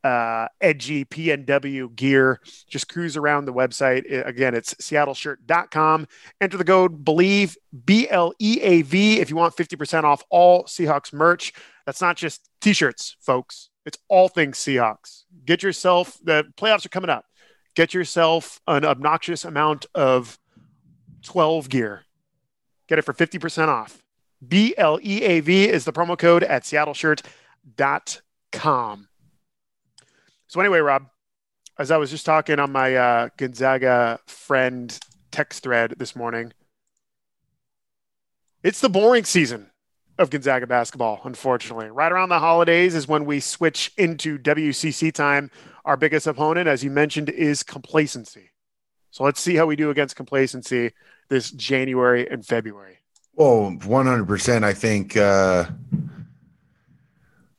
[0.05, 2.41] uh, edgy PNW gear.
[2.69, 4.27] Just cruise around the website.
[4.27, 6.07] Again, it's seattleshirt.com.
[6.41, 10.65] Enter the code BELIEVE, B L E A V, if you want 50% off all
[10.65, 11.53] Seahawks merch.
[11.87, 13.71] That's not just t shirts, folks.
[13.85, 15.25] It's all things Seahawks.
[15.45, 17.25] Get yourself, the playoffs are coming up.
[17.75, 20.39] Get yourself an obnoxious amount of
[21.23, 22.05] 12 gear.
[22.89, 24.03] Get it for 50% off.
[24.47, 29.09] B L E A V is the promo code at seattleshirt.com.
[30.51, 31.07] So, anyway, Rob,
[31.79, 34.99] as I was just talking on my uh, Gonzaga friend
[35.31, 36.53] text thread this morning,
[38.65, 39.71] it's the boring season
[40.19, 41.87] of Gonzaga basketball, unfortunately.
[41.87, 45.53] Right around the holidays is when we switch into WCC time.
[45.85, 48.51] Our biggest opponent, as you mentioned, is complacency.
[49.13, 50.91] So let's see how we do against complacency
[51.29, 52.99] this January and February.
[53.39, 54.65] Oh, 100%.
[54.65, 55.67] I think uh,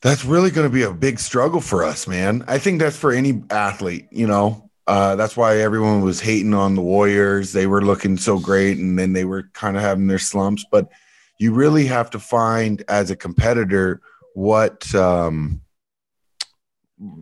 [0.01, 2.43] that's really going to be a big struggle for us, man.
[2.47, 4.69] I think that's for any athlete, you know.
[4.87, 7.53] Uh, that's why everyone was hating on the Warriors.
[7.53, 10.65] They were looking so great and then they were kind of having their slumps.
[10.71, 10.89] But
[11.37, 14.01] you really have to find as a competitor
[14.33, 15.61] what um,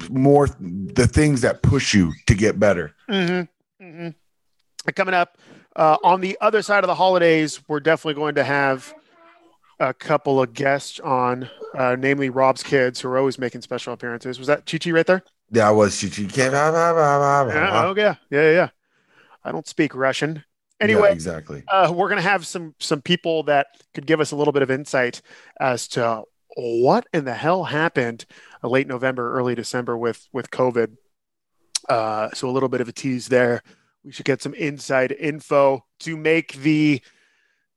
[0.10, 2.96] more the things that push you to get better.
[3.10, 3.86] Mm-hmm.
[3.86, 4.92] Mm-hmm.
[4.96, 5.38] Coming up
[5.76, 8.94] uh, on the other side of the holidays, we're definitely going to have
[9.80, 14.38] a couple of guests on, uh, namely Rob's kids, who are always making special appearances.
[14.38, 15.24] Was that Chi Chi right there?
[15.52, 16.24] That was Chichi.
[16.36, 16.52] Yeah,
[17.86, 18.70] oh yeah, yeah, yeah.
[19.44, 20.44] I don't speak Russian.
[20.80, 21.64] Anyway, Yeah, exactly.
[21.68, 24.62] uh, we're going to have some some people that could give us a little bit
[24.62, 25.22] of insight
[25.60, 26.24] as to
[26.56, 28.26] what in the hell happened
[28.64, 30.96] uh, late November, early December with with COVID.
[31.88, 33.64] Uh, so a little bit of a tease there.
[34.04, 37.02] We should get some inside info to make the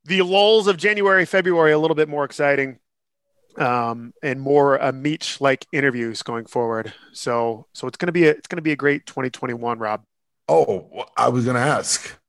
[0.05, 2.79] the lulls of January, February a little bit more exciting,
[3.57, 6.93] um, and more uh, meet like interviews going forward.
[7.11, 10.03] So so it's gonna be a, it's gonna be a great 2021, Rob.
[10.49, 12.19] Oh, I was going to ask.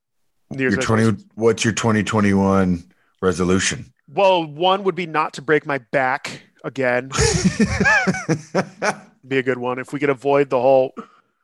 [0.51, 2.85] Your 20 what's your 2021
[3.21, 3.93] resolution?
[4.13, 7.09] Well, one would be not to break my back again.
[9.27, 9.79] be a good one.
[9.79, 10.95] If we could avoid the whole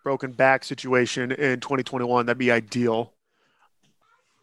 [0.04, 3.14] broken back situation in 2021, that'd be ideal.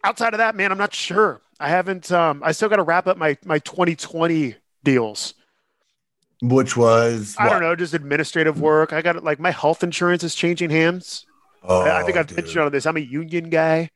[0.04, 1.40] Outside of that, man, I'm not sure.
[1.60, 2.10] I haven't.
[2.12, 5.34] Um, I still got to wrap up my my 2020 deals.
[6.40, 7.50] Which was I what?
[7.54, 8.92] don't know, just administrative work.
[8.92, 9.22] I got.
[9.24, 11.26] Like my health insurance is changing hands.
[11.64, 12.36] Oh, I I think I've dude.
[12.36, 12.86] mentioned on this.
[12.86, 13.90] I'm a union guy,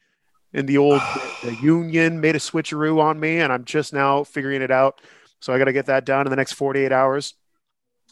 [0.52, 1.00] and the old
[1.44, 5.00] the union made a switcheroo on me, and I'm just now figuring it out.
[5.40, 7.34] So I got to get that done in the next 48 hours.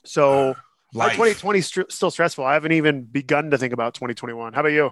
[0.04, 0.54] So
[0.94, 2.44] my 2020 is str- still stressful.
[2.44, 4.52] I haven't even begun to think about 2021.
[4.52, 4.90] How about you?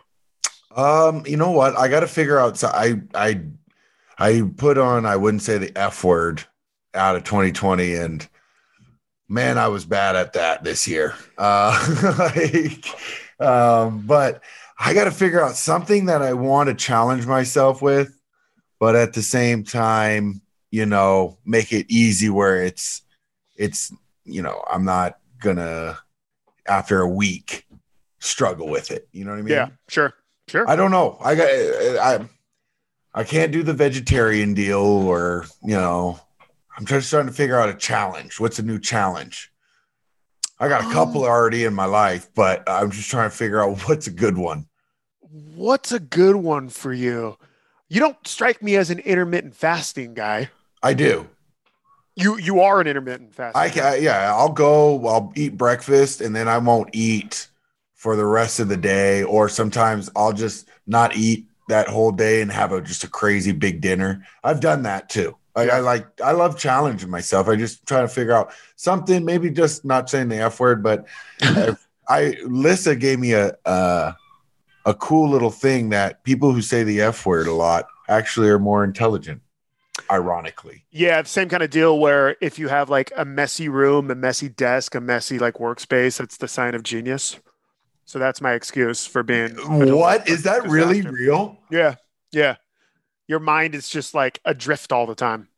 [0.75, 1.77] Um, you know what?
[1.79, 2.59] I got to figure out.
[2.59, 3.40] So I I
[4.19, 5.07] I put on.
[5.07, 6.45] I wouldn't say the f word
[6.95, 8.29] out of 2020, and
[9.29, 11.15] man, I was bad at that this year.
[11.37, 12.85] Uh, like,
[13.41, 14.43] um, but
[14.79, 18.19] I got to figure out something that I want to challenge myself with,
[18.81, 23.03] but at the same time, you know, make it easy where it's
[23.57, 23.93] it's
[24.25, 25.99] you know I'm not gonna
[26.67, 27.67] after a week
[28.19, 29.09] struggle with it.
[29.13, 29.55] You know what I mean?
[29.55, 30.15] Yeah, sure,
[30.49, 30.69] sure.
[30.69, 31.19] I don't know.
[31.21, 32.29] I got I I
[33.25, 36.21] can't do the vegetarian deal or you know
[36.79, 38.39] I'm just trying to figure out a challenge.
[38.39, 39.51] What's a new challenge?
[40.61, 40.93] I got a oh.
[40.93, 44.39] couple already in my life, but I'm just trying to figure out what's a good
[44.39, 44.67] one.
[45.55, 47.37] What's a good one for you?
[47.89, 50.51] You don't strike me as an intermittent fasting guy.
[50.83, 51.29] I do.
[52.15, 53.61] You you are an intermittent fasting.
[53.61, 57.49] I can yeah, I'll go, I'll eat breakfast and then I won't eat
[57.95, 62.41] for the rest of the day or sometimes I'll just not eat that whole day
[62.41, 64.27] and have a just a crazy big dinner.
[64.43, 65.37] I've done that too.
[65.55, 67.49] Like I like I love challenging myself.
[67.49, 71.07] I just try to figure out something, maybe just not saying the F word, but
[71.41, 74.13] if I Lissa gave me a uh
[74.85, 78.59] a cool little thing that people who say the F word a lot actually are
[78.59, 79.43] more intelligent,
[80.11, 80.85] ironically.
[80.91, 84.49] Yeah, same kind of deal where if you have like a messy room, a messy
[84.49, 87.39] desk, a messy like workspace, that's the sign of genius.
[88.09, 91.59] So that's my excuse for being What is that really real?
[91.71, 91.97] Yeah.
[92.33, 92.57] Yeah.
[93.29, 95.49] Your mind is just like adrift all the time.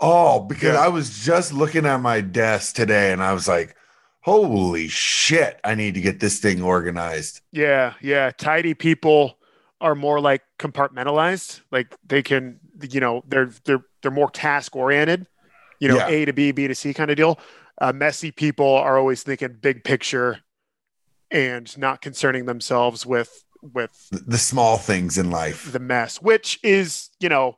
[0.00, 0.80] Oh, because Yeah.
[0.80, 3.76] I was just looking at my desk today and I was like,
[4.20, 7.40] holy shit, I need to get this thing organized.
[7.52, 8.30] Yeah, yeah.
[8.36, 9.38] Tidy people
[9.80, 11.60] are more like compartmentalized.
[11.70, 15.26] Like they can, you know, they're they're they're more task oriented.
[15.80, 16.06] You know, Yeah.
[16.06, 17.38] A to B, B to C kind of deal.
[17.80, 20.40] Uh, messy people are always thinking big picture
[21.30, 25.72] and not concerning themselves with with The, small things in life.
[25.72, 27.56] the mess, which is, you know,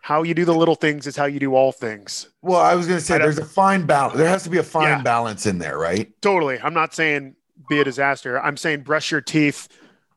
[0.00, 2.28] how you do the little things is how you do all things.
[2.42, 4.16] Well, I was going to say there's a fine balance.
[4.16, 5.02] There has to be a fine Yeah.
[5.02, 6.10] balance in there, right?
[6.20, 6.58] Totally.
[6.58, 7.36] I'm not saying
[7.68, 8.40] be a disaster.
[8.40, 9.68] I'm saying brush your teeth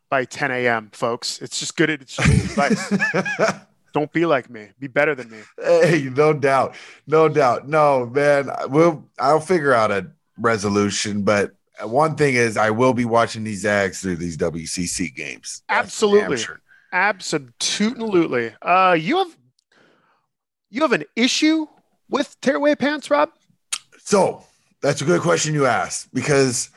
[0.10, 1.42] by 10 a.m., folks.
[1.42, 1.90] It's just good.
[1.90, 3.62] It's just advice.
[3.94, 4.70] Don't be like me.
[4.80, 5.40] Be better than me.
[5.64, 6.76] hey, no doubt.
[7.06, 7.68] No doubt.
[7.68, 8.50] No, man.
[8.70, 10.08] We'll I'll figure out a
[10.40, 15.64] resolution, but one thing is I will be watching these Zags through these WCC games.
[15.70, 16.38] Absolutely.
[16.38, 16.62] sure.
[16.94, 18.54] Absolutely.
[18.62, 19.38] Uh, you have
[20.70, 21.68] You have an issue
[22.10, 23.30] with tearaway pants, Rob?
[24.00, 24.44] So
[24.82, 26.70] that's a good question you asked because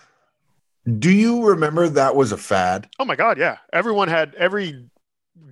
[0.99, 2.89] do you remember that was a fad?
[2.99, 3.59] Oh my god, yeah.
[3.73, 4.89] Everyone had every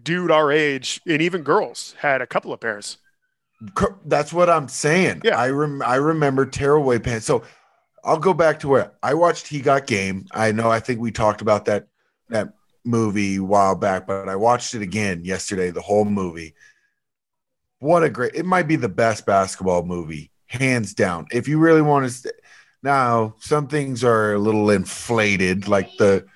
[0.02, 2.98] dude our age and even girls had a couple of pairs.
[4.04, 5.22] That's what I'm saying.
[5.24, 5.37] Yeah.
[5.38, 7.26] I rem- I remember tearaway pants.
[7.26, 7.42] So
[8.04, 10.26] I'll go back to where I watched He Got Game.
[10.32, 11.88] I know I think we talked about that
[12.30, 12.52] that
[12.84, 16.54] movie a while back, but I watched it again yesterday, the whole movie.
[17.80, 21.26] What a great it might be the best basketball movie, hands down.
[21.32, 22.34] If you really want to st-
[22.82, 26.26] now, some things are a little inflated, like the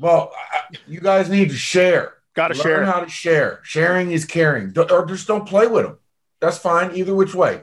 [0.00, 2.14] well, I- you guys need to share.
[2.34, 2.84] Gotta Learn share.
[2.84, 3.60] how to share.
[3.64, 4.70] Sharing is caring.
[4.70, 5.98] Don't- Or just don't play with them.
[6.40, 7.62] That's fine, either which way.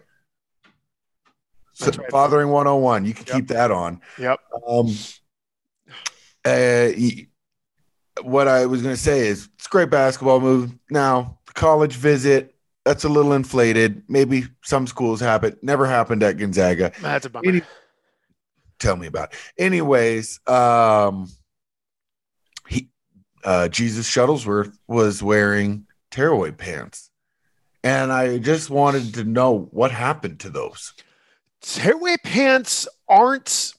[1.78, 2.10] So, right.
[2.10, 3.04] Fathering 101.
[3.06, 3.36] You can Yep.
[3.36, 4.00] keep that on.
[4.18, 4.40] Yep.
[4.68, 4.88] Um,
[6.46, 6.90] uh,
[8.22, 10.72] what I was going to say is it's a great basketball move.
[10.90, 14.04] Now, the college visit, that's a little inflated.
[14.08, 15.62] Maybe some schools have it.
[15.62, 16.94] Never happened at Gonzaga.
[17.02, 17.48] That's a bummer.
[17.48, 17.62] Any-
[18.80, 19.40] tell me about it.
[19.58, 21.30] Anyways, um,
[22.70, 22.90] he,
[23.44, 27.10] uh, Jesus Shuttlesworth was wearing tearaway pants.
[27.84, 30.94] And I just wanted to know what happened to those.
[31.66, 33.74] Tearaway pants aren't.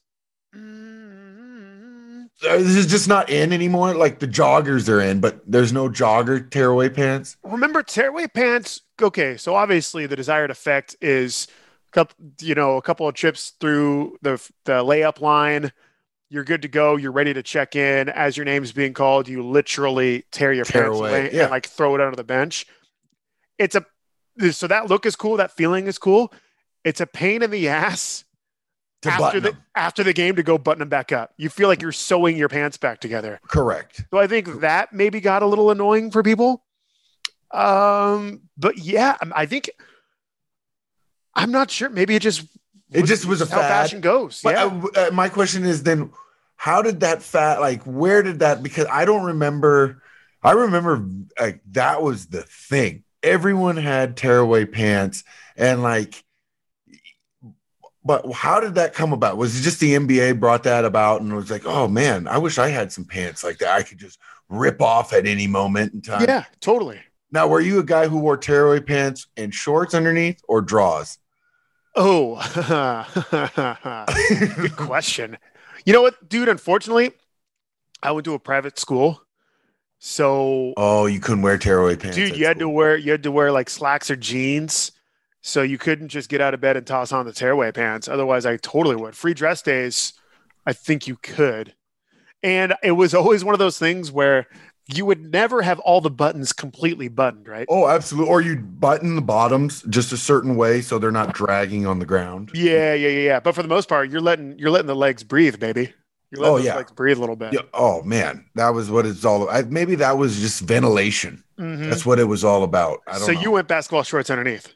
[0.55, 3.95] Mm, Uh, This is just not in anymore.
[3.95, 7.37] Like the joggers are in, but there's no jogger tearaway pants.
[7.43, 11.47] remember tearaway pants okay so obviously the desired effect is
[11.89, 14.33] a couple you know a couple of trips through the
[14.65, 15.71] the layup line
[16.31, 19.43] you're good to go you're ready to check in as your name's being called you
[19.43, 21.43] literally tear your Tear pants away, away yeah.
[21.43, 22.67] and like throw it under the bench
[23.59, 23.85] it's a
[24.53, 26.33] so that look is cool that feeling is cool
[26.87, 28.25] it's a pain in the ass
[29.03, 29.63] To after the them.
[29.75, 32.49] after the game to go button them back up you feel like you're sewing your
[32.49, 34.05] pants back together Correct.
[34.11, 36.63] so I think that maybe got a little annoying for people.
[37.53, 39.71] Um, but yeah, I'm- think
[41.35, 41.89] I'm not sure.
[41.91, 42.45] Maybe it just
[42.91, 43.69] It just was a how fad.
[43.71, 44.41] fashion goes.
[44.43, 46.11] But yeah, uh, uh, my question is then,
[46.57, 47.83] how did that fat like?
[47.83, 48.63] Where did that?
[48.63, 50.03] Because I don't remember.
[50.43, 51.07] I remember
[51.39, 53.05] like that was the thing.
[53.23, 55.25] Everyone had tearaway pants,
[55.57, 56.25] and like,
[58.07, 59.37] but how did that come about?
[59.37, 62.57] Was it just the NBA brought that about and was like, oh man, I wish
[62.57, 63.75] I had some pants like that.
[63.75, 66.23] I could just rip off at any moment in time.
[66.23, 67.01] yeah, totally.
[67.33, 71.19] Now, were you a guy who wore tearaway pants and shorts underneath or draws?
[71.97, 72.37] Oh,
[74.57, 75.37] good question.
[75.85, 76.49] You know what, dude?
[76.49, 77.13] Unfortunately,
[78.03, 79.21] I went to a private school,
[79.99, 82.17] so oh, you couldn't wear tearaway pants.
[82.17, 84.93] dude, you had to wear you had to wear like slacks or jeans.
[85.47, 88.09] So you couldn't just get out of bed and toss on the tearaway pants.
[88.09, 89.15] Otherwise, I totally would.
[89.15, 90.13] Free dress days,
[90.67, 91.73] I think you could.
[92.43, 94.49] And it was always one of those things where
[94.93, 97.65] you would never have all the buttons completely buttoned, right?
[97.69, 98.29] Oh, absolutely.
[98.29, 102.07] Or you button the bottoms just a certain way so they're not dragging on the
[102.07, 102.51] ground.
[102.53, 103.41] Yeah, yeah, yeah, yeah.
[103.41, 105.93] But for the most part, you're letting you're letting the legs breathe, baby.
[106.33, 106.75] You're letting Oh, yeah.
[106.75, 107.53] legs breathe a little bit.
[107.53, 107.61] Yeah.
[107.73, 109.49] Oh man, that was what it's all.
[109.49, 111.45] I, maybe that was just ventilation.
[111.57, 111.89] Mhm.
[111.89, 112.99] That's what it was all about.
[113.07, 113.41] I don't So know.
[113.41, 114.73] you went basketball shorts underneath.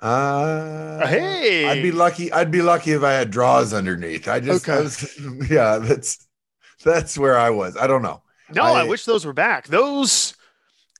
[0.00, 2.32] Uh, hey, I'd be lucky.
[2.32, 4.28] I'd be lucky if I had draws underneath.
[4.28, 5.18] I just, I was-
[5.50, 6.26] yeah, that's
[6.84, 7.76] that's where I was.
[7.76, 8.22] I don't know.
[8.54, 9.66] No, I, I- wish those were back.
[9.68, 10.34] Those,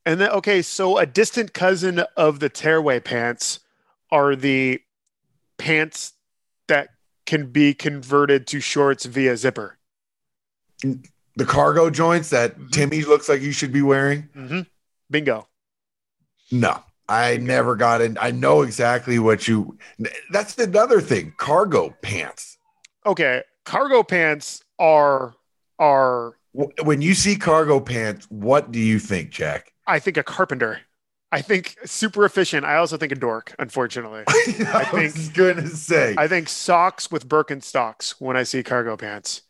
[0.05, 3.61] and then okay, so a distant cousin of the tearaway pants
[4.11, 4.81] are the
[5.59, 6.15] pants
[6.67, 6.89] that
[7.27, 9.79] can be converted to shorts via zipper.
[10.83, 12.71] The cargo joints that Mhm.
[12.73, 14.29] Timmy looks like you should be wearing.
[14.37, 14.61] Mm-hmm.
[15.11, 15.47] Bingo.
[16.51, 18.19] No, I never got in.
[18.21, 19.79] I know exactly what you.
[20.31, 21.35] That's another thing.
[21.37, 22.59] Cargo pants.
[23.07, 25.35] Okay, cargo pants are
[25.79, 29.73] are When you see cargo pants, what do you think, Jack?
[29.87, 30.81] I think a carpenter.
[31.31, 32.65] I think super efficient.
[32.65, 33.55] I also think a dork.
[33.59, 36.15] Unfortunately, I, think- was going to say.
[36.17, 39.43] I think socks with Birkenstocks when I see cargo pants.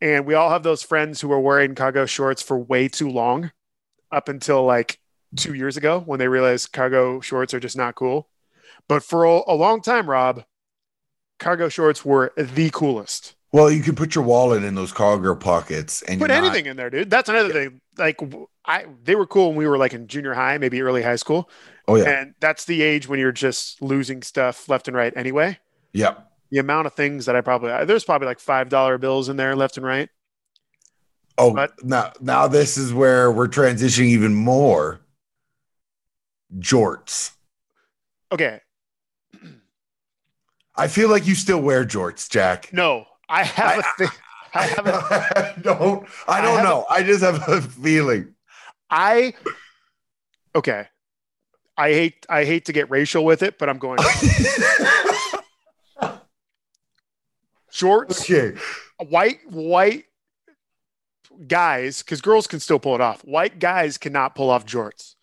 [0.00, 3.52] And we all have those friends who are wearing cargo shorts for way too long,
[4.12, 4.98] up until like
[5.36, 8.28] two years ago when they realized cargo shorts are just not cool.
[8.88, 10.44] But for a, long time, Rob,
[11.38, 13.34] cargo shorts were the coolest.
[13.52, 16.66] well, you can put your wallet in those cargo pockets and Put you're not- anything
[16.66, 17.08] in there, dude.
[17.10, 17.80] That's another thing.
[17.96, 18.20] Like
[18.66, 21.48] I, they were cool when we were like in junior high, maybe early high school,
[21.86, 25.12] Oh yeah, and that's the age when you're just losing stuff left and right.
[25.16, 25.58] Anyway,
[25.92, 26.14] yeah.
[26.50, 29.54] the amount of things that I probably there's probably like five dollar bills in there
[29.54, 30.08] left and right.
[31.38, 35.00] Oh, But- now now this is where we're transitioning even more.
[36.58, 37.32] Jorts.
[38.32, 38.60] Okay,
[40.76, 42.72] I feel like you still wear jorts, Jack.
[42.72, 44.08] no, I have a thing.
[44.54, 44.92] I have a,
[45.56, 46.06] I don't.
[46.28, 46.86] I I don't a- know.
[46.90, 48.34] I just have a feeling.
[48.90, 49.34] I
[50.54, 50.86] okay.
[51.76, 53.98] I hate I hate to get racial with it, but I'm going
[57.70, 58.22] shorts.
[58.30, 58.56] Okay.
[59.08, 60.04] White white
[61.48, 63.24] guys, because girls can still pull it off.
[63.24, 65.13] White guys cannot pull off jorts.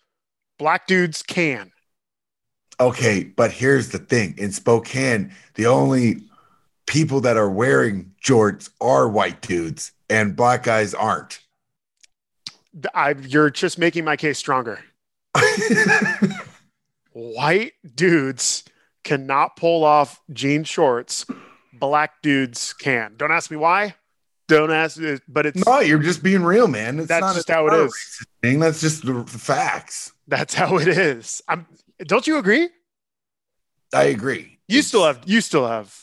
[0.62, 1.72] Black dudes can.
[2.78, 6.22] Okay, but here's the thing: in Spokane, the only
[6.86, 11.40] people that are wearing jorts are white dudes, and black guys aren't.
[12.94, 14.78] I, you're just making my case stronger.
[17.12, 18.62] White dudes
[19.02, 21.26] cannot pull off jean shorts.
[21.72, 23.14] Black dudes can.
[23.16, 23.96] Don't ask me why.
[24.46, 27.00] Don't ask, but it's no, you're just being real, man.
[27.00, 27.90] It's That's not just how it a
[28.42, 28.60] Thing.
[28.60, 30.11] That's just the facts.
[30.32, 31.42] That's how it is.
[31.48, 31.66] I'm.
[32.06, 32.68] Don't you agree?
[33.94, 34.58] I agree.
[34.68, 35.20] You It's- still have.
[35.26, 35.94] You still have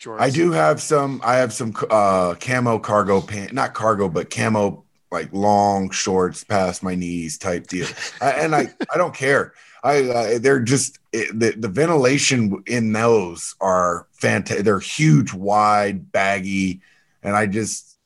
[0.00, 0.20] jorts.
[0.20, 1.20] I do have some.
[1.24, 6.82] I have some uh camo cargo pant, not cargo, but camo like long shorts past
[6.82, 7.86] my knees type deal.
[8.20, 9.54] I, and I I don't care.
[9.82, 14.64] I uh, they're just it, the the ventilation in those are fantastic.
[14.64, 16.82] They're huge, wide, baggy,
[17.22, 17.96] and I just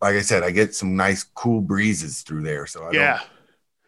[0.00, 2.66] like I said, I get some nice cool breezes through there.
[2.66, 3.18] So I Yeah.
[3.18, 3.28] don't,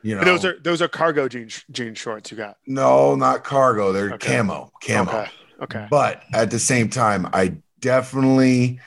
[0.02, 2.56] you know, those are those are cargo jean jean shorts you got.
[2.66, 3.92] no, not cargo.
[3.92, 4.36] They're Okay.
[4.36, 5.10] camo, camo.
[5.10, 5.30] Okay.
[5.62, 5.86] Okay.
[5.90, 8.80] But at the same time, I definitely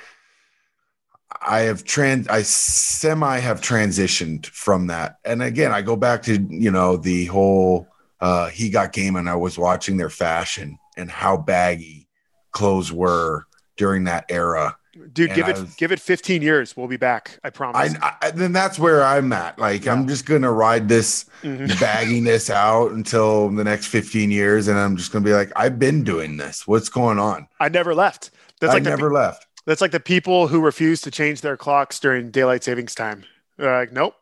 [1.46, 5.18] I have trans I semi have transitioned from that.
[5.26, 7.88] And again, I go back to, you know, the whole
[8.22, 12.08] uh he got game and I was watching their fashion and how baggy
[12.52, 13.46] clothes were
[13.78, 14.78] during that era.
[15.12, 16.78] Dude, And give it give it 15 years.
[16.78, 17.40] We'll be back.
[17.44, 17.96] I promise.
[18.02, 19.58] I, I then that's where I'm at.
[19.58, 21.68] Like I'm just gonna ride this Mhm.
[21.80, 26.04] bagginess out until the next 15 years, and I'm just gonna be like, I've been
[26.04, 26.68] doing this.
[26.68, 27.48] What's going on?
[27.60, 28.30] I never left.
[28.60, 29.48] That's I like the never left.
[29.66, 33.24] That's like the people who refuse to change their clocks during daylight savings time.
[33.58, 34.14] They're like, nope,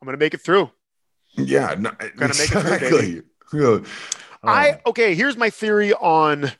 [0.00, 0.70] I'm going to make it through.
[1.34, 3.82] Yeah, no, make it through, exactly.
[4.42, 5.14] I okay.
[5.14, 6.52] Here's my theory on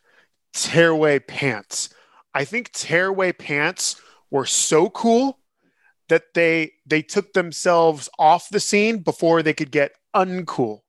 [0.52, 1.90] tearaway pants.
[2.38, 5.40] I think tearaway pants were so cool
[6.08, 10.82] that they they took themselves off the scene before they could get uncool.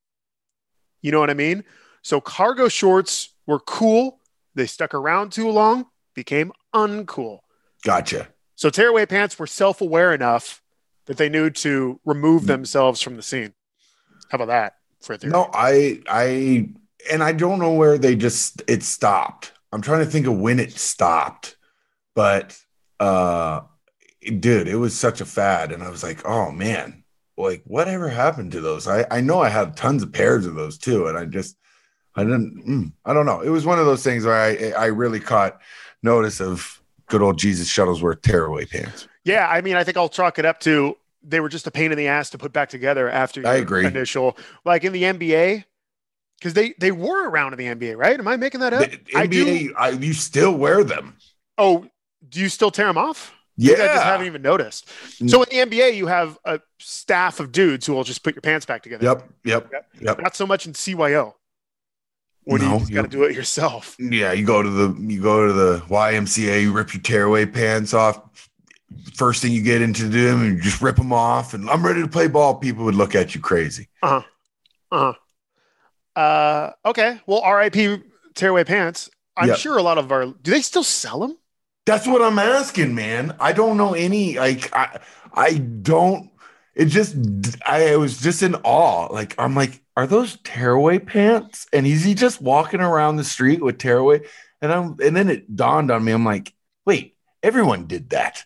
[1.01, 1.63] You know what I mean?
[2.03, 4.19] So cargo shorts were cool.
[4.53, 7.39] They stuck around too long, became uncool.
[7.83, 8.27] gotcha.
[8.53, 10.61] So tearaway pants were self-aware enough
[11.07, 12.47] that they knew to remove mm.
[12.47, 13.55] themselves from the scene.
[14.29, 15.31] How about that for theory?
[15.31, 16.69] No, I, I,
[17.11, 19.53] and I don't know where they just it stopped.
[19.71, 21.55] I'm trying to think of when it stopped,
[22.15, 22.59] but
[22.99, 23.61] uh,
[24.21, 27.03] dude, it was such a fad, and I was like, oh man,
[27.37, 28.87] like whatever happened to those?
[28.87, 31.57] I, I know I had tons of pairs of those too, and I just,
[32.15, 33.41] I didn't, mm, I don't know.
[33.41, 35.59] It was one of those things where I, I really caught
[36.03, 39.07] notice of good old Jesus Shuttlesworth tearaway pants.
[39.23, 41.91] Yeah, I mean, I think I'll chalk it up to they were just a pain
[41.91, 43.85] in the ass to put back together after I agree.
[43.85, 45.65] initial, like in the NBA,
[46.39, 48.19] because they they were around in the NBA, right?
[48.19, 48.89] Am I making that up?
[48.89, 49.45] The I do.
[49.45, 51.15] NBA, I, you still wear them.
[51.57, 51.85] Oh,
[52.27, 53.33] do you still tear them off?
[53.57, 54.87] Yeah, I just haven't even noticed.
[55.19, 55.29] Mm.
[55.29, 58.41] So in the NBA, you have a staff of dudes who will just put your
[58.41, 59.03] pants back together.
[59.03, 59.87] Yep, yep, Yep.
[59.99, 60.21] yep.
[60.21, 61.33] Not so much in CYO.
[62.45, 63.97] When No, you got to do it yourself.
[63.99, 67.93] Yeah, you go to the you go to the YMCA, you rip your tearaway pants
[67.93, 68.21] off.
[69.13, 72.01] First thing you get into them, and you just rip them off, and I'm ready
[72.01, 72.55] to play ball.
[72.55, 73.87] People would look at you crazy.
[74.01, 74.25] Uh huh.
[74.91, 75.13] Uh.
[76.19, 77.21] Uh, okay.
[77.27, 78.03] Well, RIP
[78.35, 79.09] tearaway pants.
[79.37, 79.57] I'm Yep.
[79.57, 80.25] sure a lot of our.
[80.25, 81.37] Do they still sell them?
[81.85, 83.35] That's what I'm asking, man.
[83.39, 84.99] I don't know any like I
[85.33, 86.29] I don't.
[86.75, 87.15] It just
[87.65, 89.07] I was just in awe.
[89.13, 91.67] Like I'm like, are those tearaway pants?
[91.71, 94.19] And is he just walking around the street with tearaway?
[94.61, 96.11] And I'm and then it dawned on me.
[96.11, 96.53] I'm like,
[96.85, 98.43] wait, everyone did that.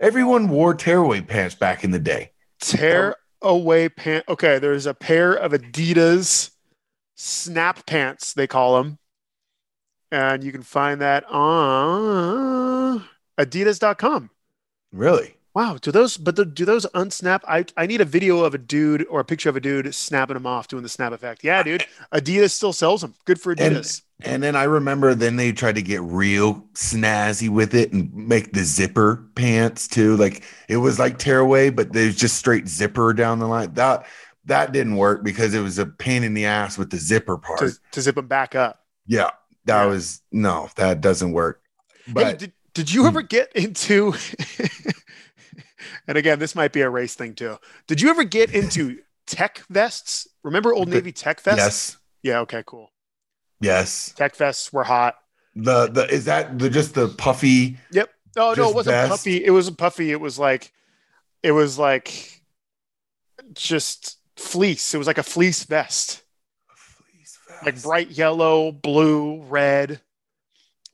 [0.00, 2.32] Everyone wore tearaway pants back in the day.
[2.58, 4.24] Tear away pant.
[4.30, 6.51] Okay, there's a pair of Adidas
[7.22, 8.32] snap pants.
[8.34, 8.98] They call them,
[10.10, 13.04] and you can find that on
[13.38, 14.30] Adidas.com.
[14.92, 15.36] Really?
[15.54, 16.16] Wow, do those?
[16.16, 17.40] But the, do those unsnap?
[17.46, 20.34] I I need a video of a dude or a picture of a dude snapping
[20.34, 21.44] them off, doing the snap effect.
[21.44, 21.84] Yeah, dude.
[22.12, 23.14] Adidas still sells them.
[23.26, 24.02] Good for And- Adidas.
[24.24, 28.52] And then I remember then they tried to get real snazzy with it and make
[28.52, 30.16] the zipper pants too.
[30.16, 33.74] Like it was like tearaway, but there's just straight zipper down the line.
[33.74, 34.06] That
[34.46, 37.60] that didn't work because it was a pain in the ass with the zipper part.
[37.60, 38.84] to, to zip them back up.
[39.06, 39.30] yeah,
[39.66, 39.86] that Yeah.
[39.86, 41.62] was no, that doesn't work.
[42.06, 43.26] Hey, But did, did you ever hmm.
[43.26, 44.14] get into
[46.08, 49.62] and again this might be a race thing too did you ever get into tech
[49.70, 52.90] vests remember old navy tech vests yes, yeah okay cool
[53.60, 54.12] yes.
[54.16, 55.16] tech vests were hot
[55.54, 59.10] The the is that the just the puffy yep oh no it wasn't vest?
[59.10, 60.72] puffy it wasn't puffy it was like
[61.42, 62.42] it was like
[63.54, 66.22] just fleece it was like a fleece vest
[66.74, 70.00] fleece like bright yellow, blue, red.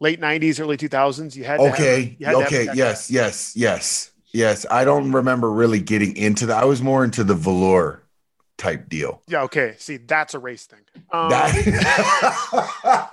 [0.00, 1.34] Late '90s, early 2000s.
[1.34, 2.16] You had to have- Okay.
[2.20, 2.68] you had Okay.
[2.74, 3.10] Yes.
[3.10, 3.56] Yes.
[3.56, 4.10] Yes.
[4.32, 4.64] Yes.
[4.70, 6.62] I don't remember really getting into that.
[6.62, 8.04] I was more into the velour
[8.58, 9.22] type deal.
[9.26, 9.42] Yeah.
[9.44, 9.74] Okay.
[9.78, 10.80] See, that's a race thing.
[11.10, 13.10] Um, That-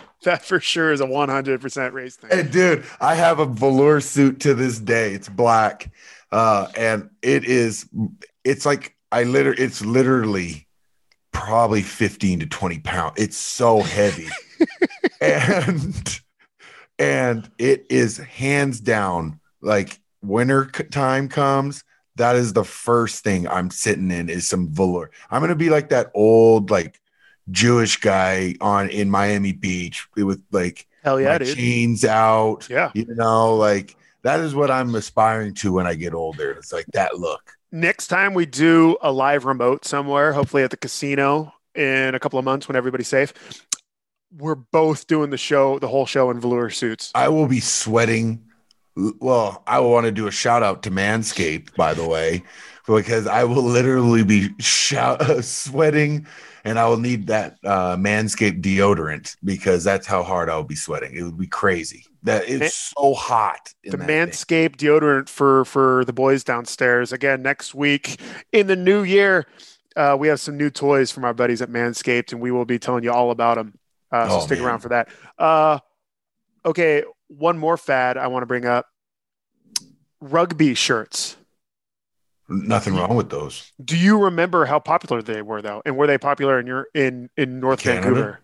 [0.24, 2.30] that for sure is a 100% race thing.
[2.30, 5.12] Hey, dude, I have a velour suit to this day.
[5.14, 5.90] It's black,
[6.32, 7.88] uh, and it is.
[8.44, 9.62] It's like I literally.
[9.62, 10.66] It's literally
[11.32, 13.14] probably fifteen to twenty pounds.
[13.16, 14.28] It's so heavy,
[15.20, 16.20] and
[16.98, 21.84] and it is hands down like winter time comes.
[22.16, 25.10] That is the first thing I'm sitting in is some velour.
[25.30, 27.00] I'm gonna be like that old like
[27.50, 31.56] Jewish guy on in Miami Beach with like Hell yeah, dude.
[31.56, 32.68] chains out.
[32.68, 32.90] Yeah.
[32.94, 36.52] You know, like that is what I'm aspiring to when I get older.
[36.52, 37.52] It's like that look.
[37.76, 42.38] Next time we do a live remote somewhere, hopefully at the casino in a couple
[42.38, 43.34] of months when everybody's safe,
[44.34, 47.12] we're both doing the show, the whole show in velour suits.
[47.14, 48.42] I will be sweating.
[48.96, 52.44] Well, I want to do a shout out to Manscaped, by the way,
[52.86, 56.26] because I will literally be shout, sweating
[56.66, 61.14] and I will need that uh, Manscaped deodorant because that's how hard I'll be sweating.
[61.14, 62.06] It would be crazy.
[62.26, 63.72] That it's so hot.
[63.84, 64.06] in the thing.
[64.08, 67.12] Manscaped deodorant for for the boys downstairs.
[67.12, 68.20] Again, next week
[68.52, 69.46] in the new year,
[69.96, 72.78] uh, we have some new toys from our buddies at Manscaped, and we will be
[72.78, 73.74] telling you all about them.
[74.10, 74.66] Uh, so Oh, stick man.
[74.68, 75.08] around for that.
[75.38, 75.78] Uh,
[76.64, 78.86] okay, one more fad I want to bring up:
[80.20, 81.36] rugby shirts.
[82.48, 83.72] Nothing wrong with those.
[83.84, 87.28] Do you remember how popular they were, though, and were they popular in your in
[87.36, 88.02] in North Canada?
[88.06, 88.40] Vancouver?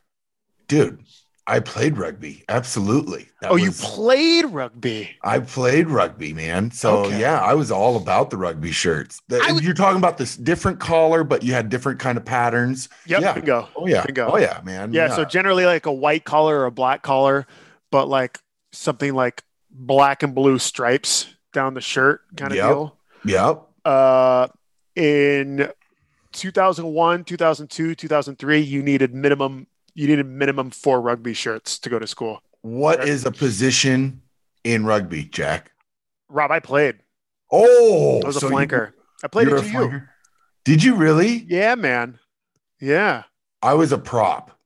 [0.66, 1.04] Dude,
[1.46, 2.44] I played rugby.
[2.48, 3.28] Absolutely.
[3.40, 5.10] That oh, you played rugby.
[5.22, 6.70] I played rugby, man.
[6.70, 7.18] So Okay.
[7.20, 9.20] yeah, I was all about the rugby shirts.
[9.28, 12.88] The- would- you're talking about this different collar, but you had different kind of patterns.
[13.06, 13.32] Yep, Yeah.
[13.32, 13.68] bingo.
[13.74, 14.04] Oh yeah.
[14.06, 14.30] Bingo.
[14.32, 14.92] Oh yeah, man.
[14.92, 17.46] Yeah, so generally like a white collar or a black collar,
[17.90, 18.38] but like
[18.70, 22.68] something like black and blue stripes down the shirt kind of Yep.
[22.68, 22.96] deal.
[23.24, 23.62] Yep.
[23.84, 24.46] Uh,
[24.94, 25.68] in
[26.32, 32.06] 2001, 2002, 2003, you needed minimum you needed minimum four rugby shirts to go to
[32.06, 32.42] school.
[32.62, 34.22] What is a position
[34.64, 35.72] in rugby, Jack?
[36.28, 36.96] Rob, I played.
[37.50, 38.92] Oh, I was a so you- flanker.
[39.24, 40.02] I played it a to you.
[40.64, 41.44] Did you really?
[41.48, 42.18] Yeah, man.
[42.80, 43.24] Yeah.
[43.62, 44.58] I was a prop.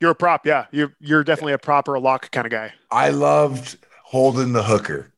[0.00, 0.66] You're a prop, yeah.
[0.70, 2.72] You're you're definitely a prop or a lock kind of guy.
[2.90, 5.12] I loved holding the hooker.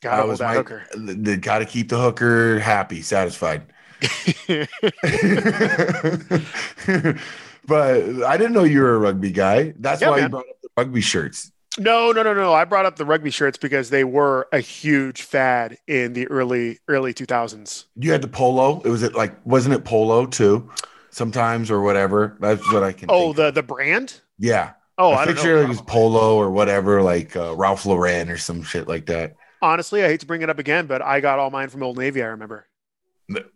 [0.00, 0.84] Gotta I hold was that my, hooker.
[0.96, 3.62] They got to keep the hooker happy, satisfied.
[7.66, 9.74] but I didn't know you were a rugby guy.
[9.78, 11.50] That's Yeah, why you brought up the rugby shirts.
[11.76, 12.52] No, no, no, no.
[12.54, 16.78] I brought up the rugby shirts because they were a huge fad in the early
[16.88, 17.86] early 2000s.
[17.96, 18.80] You had the polo.
[18.84, 20.70] It was it like wasn't it polo too?
[21.10, 22.36] Sometimes or whatever.
[22.40, 23.10] That's what I can.
[23.10, 23.54] Oh, the of.
[23.54, 24.20] the brand?
[24.38, 24.72] yeah.
[24.96, 25.64] Oh, I, I, don't think sure know.
[25.64, 29.34] it was polo or whatever, like uh, Ralph Lauren or some shit like that.
[29.62, 31.98] Honestly, I hate to bring it up again, but I got all mine from Old
[31.98, 32.22] Navy.
[32.22, 32.66] I remember.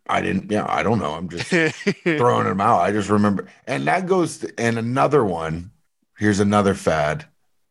[0.08, 0.50] I didn't.
[0.50, 1.12] Yeah, I don't know.
[1.12, 1.46] I'm just
[2.02, 2.80] throwing them out.
[2.80, 4.38] I just remember, and that goes.
[4.38, 5.72] To, and another one.
[6.18, 7.26] Here's another fad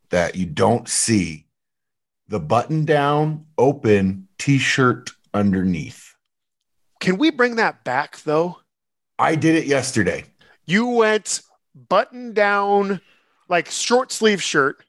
[0.10, 1.48] that you don't see:
[2.28, 6.14] the button-down, open T-shirt underneath.
[7.00, 8.60] Can we bring that back though?
[9.20, 10.26] I did it yesterday.
[10.66, 11.42] You went
[11.90, 13.02] button down,
[13.50, 14.84] like short sleeve shirt.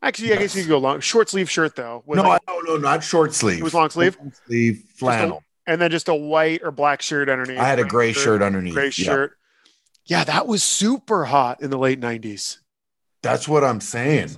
[0.00, 2.02] Actually, I guess you could go long short sleeve shirt though.
[2.06, 3.60] no, like- no, no, not short sleeve.
[3.60, 4.16] It was long sleeve?
[4.18, 5.42] Long sleeve flannel.
[5.66, 7.58] And then just a white or black shirt underneath.
[7.58, 8.74] I had a gray shirt underneath.
[8.74, 9.36] Gray shirt.
[10.06, 12.58] Yeah, that was super hot in the late 90s.
[13.22, 14.30] That's what I'm saying.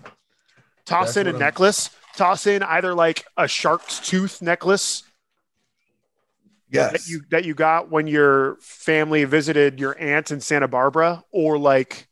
[0.85, 1.91] Toss That's in a what I'm- necklace.
[2.16, 5.03] Toss in either like a shark's tooth necklace
[6.70, 6.93] Yes.
[6.93, 11.59] that you that you got when your family visited your aunt in Santa Barbara, or
[11.59, 12.09] like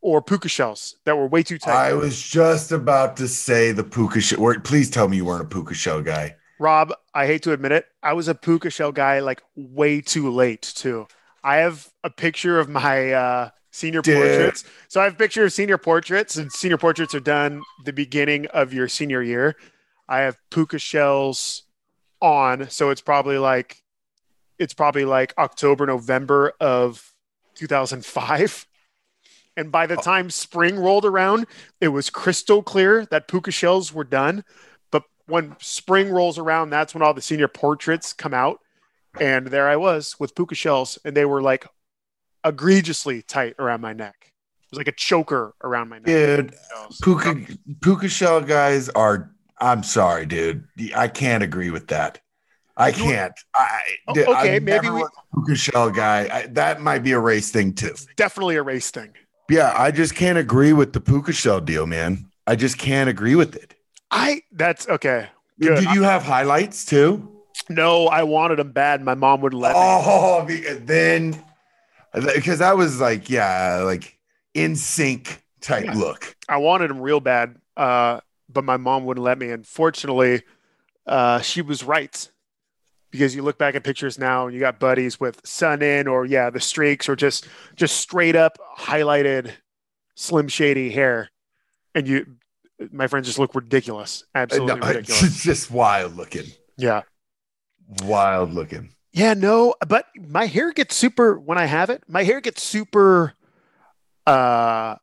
[0.00, 1.72] or puka shells that were way too tight.
[1.88, 4.40] I was just about to say the puka shell.
[4.40, 6.36] Or please tell me you weren't a puka shell guy.
[6.64, 10.30] Rob, I hate to admit it, I was a puka shell guy like way too
[10.30, 11.06] late too.
[11.42, 14.16] I have a picture of my uh, senior Dude.
[14.16, 14.64] portraits.
[14.88, 18.46] So I have a picture of senior portraits, and senior portraits are done the beginning
[18.46, 19.56] of your senior year.
[20.08, 21.64] I have puka shells
[22.22, 23.82] on, so it's probably like
[24.58, 27.12] it's probably like October, November of
[27.56, 28.66] 2005.
[29.56, 31.46] And by the time spring rolled around,
[31.78, 34.44] it was crystal clear that puka shells were done.
[35.26, 38.60] But when spring rolls around, that's when all the senior portraits come out.
[39.20, 41.66] And there I was with puka shells, and they were like
[42.44, 44.32] egregiously tight around my neck.
[44.64, 46.06] It was like a choker around my neck.
[46.06, 46.54] Dude,
[47.02, 47.36] puka
[47.80, 50.66] puka shell guys are I'm sorry, dude.
[50.96, 52.20] I can't agree with that.
[52.76, 53.32] I can't.
[53.54, 56.28] I Oh, dude, okay, I've maybe never we- puka shell guy.
[56.32, 57.94] I, that might be a race thing too.
[58.16, 59.12] Definitely a race thing.
[59.48, 62.26] Yeah, I just can't agree with the puka shell deal, man.
[62.46, 63.74] I just can't agree with it.
[64.14, 65.28] I that's okay.
[65.60, 65.80] Good.
[65.84, 67.30] Did you have highlights too?
[67.68, 69.02] No, I wanted them bad.
[69.02, 69.74] My mom wouldn't let.
[69.76, 71.42] Oh, be- then
[72.34, 74.18] because that was like, yeah, like
[74.54, 75.94] NSYNC type Yeah.
[75.94, 76.36] look.
[76.48, 79.50] I wanted them real bad, uh, but my mom wouldn't let me.
[79.50, 80.42] And fortunately,
[81.06, 82.30] uh, she was right
[83.10, 86.24] because you look back at pictures now and you got buddies with sun in or
[86.24, 89.50] yeah, the streaks or just just straight up highlighted,
[90.14, 91.30] slim shady hair,
[91.94, 92.26] and you,
[92.92, 95.22] my friends just look ridiculous, absolutely No, ridiculous.
[95.22, 96.46] it's just wild looking.
[96.76, 97.02] Yeah,
[98.02, 98.90] Wild looking.
[99.12, 102.02] yeah, no, but my hair gets super when I have it.
[102.08, 103.34] My hair gets super
[104.26, 104.96] uh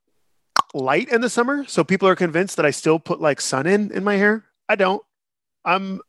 [0.73, 3.91] light in the summer, so people are convinced that I still put like sun in
[3.91, 4.45] in my hair.
[4.67, 5.03] I don't.
[5.63, 6.01] I'm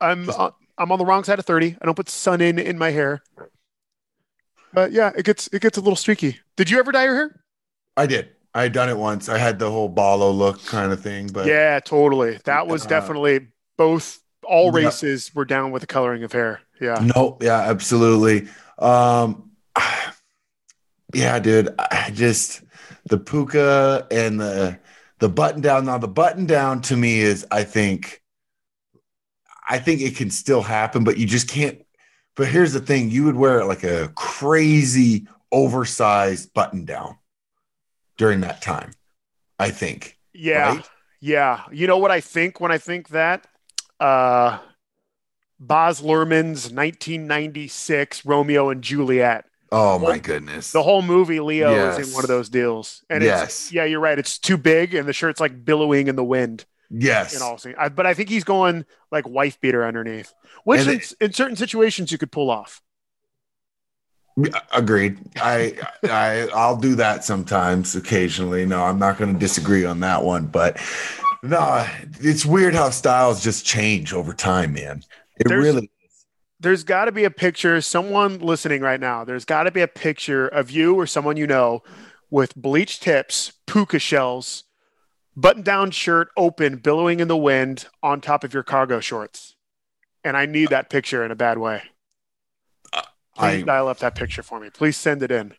[0.00, 1.76] I'm uh, I'm on the wrong side of 30.
[1.80, 3.22] I don't put sun in in my hair.
[4.74, 6.40] But yeah, it gets it gets a little streaky.
[6.56, 7.40] Did you ever dye your hair?
[7.96, 8.35] I did.
[8.56, 9.28] I had done it once.
[9.28, 12.38] I had the whole ballo look kind of thing, but yeah, totally.
[12.44, 16.60] That was Uh, definitely both all races were down with the coloring of hair.
[16.80, 17.04] Yeah.
[17.14, 18.48] No, yeah, absolutely.
[18.78, 19.50] Um,
[21.14, 22.62] yeah, dude, I just
[23.06, 24.78] the puka and the
[25.18, 25.84] the button down.
[25.84, 28.22] Now, the button down to me is, I think,
[29.68, 31.82] I think it can still happen, but you just can't.
[32.36, 37.16] But here's the thing: you would wear it like a crazy oversized button down
[38.16, 38.92] during that time.
[39.58, 40.18] I think.
[40.32, 40.76] Yeah.
[40.76, 40.88] right?
[41.20, 41.62] Yeah.
[41.72, 43.46] You know what I think when I think that?
[43.98, 44.58] Uh
[45.58, 49.46] Baz Luhrmann's 1996 Romeo and Juliet.
[49.72, 50.72] Oh my goodness.
[50.72, 53.02] The whole movie Leo is in one of those deals.
[53.10, 53.42] And Yes.
[53.44, 54.18] it's yeah, you're right.
[54.18, 57.34] It's too big and the shirt's like billowing in the wind yes.
[57.34, 57.76] in all scenes.
[57.78, 60.32] I, but I think he's going like wife beater underneath,
[60.64, 62.82] which in, it- in certain situations you could pull off.
[64.72, 65.18] Agreed.
[65.36, 68.66] I I I'll do that sometimes, occasionally.
[68.66, 70.78] No, I'm not going to disagree on that one, but
[71.42, 71.86] no,
[72.20, 75.02] it's weird how styles just change over time, man.
[75.38, 75.90] It There's- really.
[76.58, 79.86] There's got to be a picture, someone listening right now, there's got to be a
[79.88, 81.82] picture of you or someone you know
[82.30, 84.64] with bleached tips, puka shells,
[85.36, 89.54] button down shirt open, billowing in the wind on top of your cargo shorts.
[90.24, 91.82] And I need that picture in a bad way.
[93.36, 94.70] Please I dial up that picture for me.
[94.70, 95.52] Please send it in.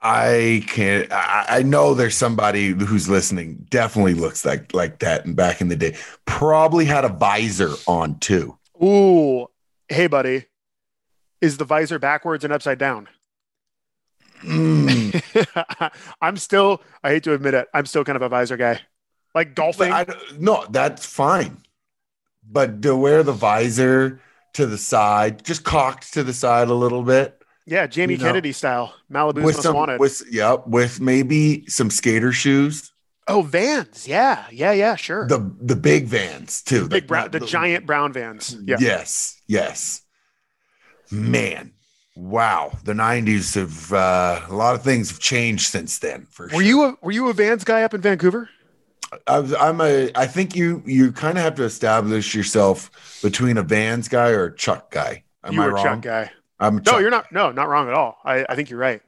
[0.00, 1.10] I can't.
[1.10, 3.66] I, I know there's somebody who's listening.
[3.70, 5.24] Definitely looks like like that.
[5.24, 5.96] And back in the day,
[6.26, 8.56] probably had a visor on too.
[8.82, 9.48] Ooh,
[9.88, 10.44] hey, buddy.
[11.40, 13.08] Is the visor backwards and upside down?
[14.42, 15.92] Mm.
[16.20, 18.80] I'm still, I hate to admit it, I'm still kind of a visor guy.
[19.34, 19.92] Like golfing.
[19.92, 20.06] I,
[20.38, 21.58] no, that's fine.
[22.48, 24.20] But to wear the visor
[24.58, 27.38] to the side, just cocked to the side a little bit,
[27.68, 28.94] yeah, Jamie you know, Kennedy style.
[29.12, 30.00] Malibu's with most some, wanted.
[30.00, 32.92] with yep, with maybe some skater shoes,
[33.28, 34.08] oh, vans.
[34.08, 35.28] Yeah, yeah, yeah, sure.
[35.28, 38.56] the the big vans too, big the- brown, not the, giant brown vans.
[38.64, 38.76] Yeah.
[38.80, 40.02] Yes, yes.
[41.10, 41.72] Man,
[42.16, 46.26] wow, the '90s have uh, a lot of things have changed since then.
[46.30, 46.62] For Were sure.
[46.62, 48.48] you a were you a Vans guy up in Vancouver?
[49.26, 50.10] I I'm a.
[50.14, 54.44] I think you you kind of have to establish yourself between a Vans guy or
[54.44, 55.24] a Chuck guy.
[55.44, 55.84] Am you I wrong?
[55.84, 56.30] Chuck guy.
[56.60, 57.30] I'm No, you're not.
[57.32, 58.18] No, not wrong at all.
[58.24, 59.02] I, I think you're right.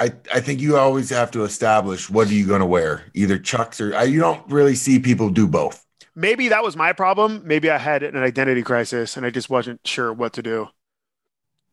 [0.00, 3.36] I, I think you always have to establish what are you going to wear, either
[3.36, 5.84] Chucks or I, you don't really see people do both.
[6.14, 7.42] Maybe that was my problem.
[7.44, 10.68] Maybe I had an identity crisis and I just wasn't sure what to do.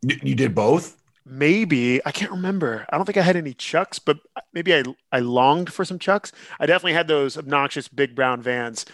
[0.01, 0.97] You, you did both.
[1.25, 2.85] Maybe I can't remember.
[2.89, 4.19] I don't think I had any Chucks, but
[4.53, 6.31] maybe I I longed for some Chucks.
[6.59, 8.85] I definitely had those obnoxious big brown Vans,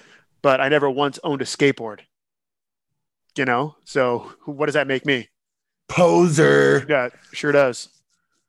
[0.41, 2.01] but I never once owned a skateboard.
[3.35, 5.29] You know, so what does that make me?
[5.87, 6.85] Poser.
[6.87, 7.89] Yeah, sure does.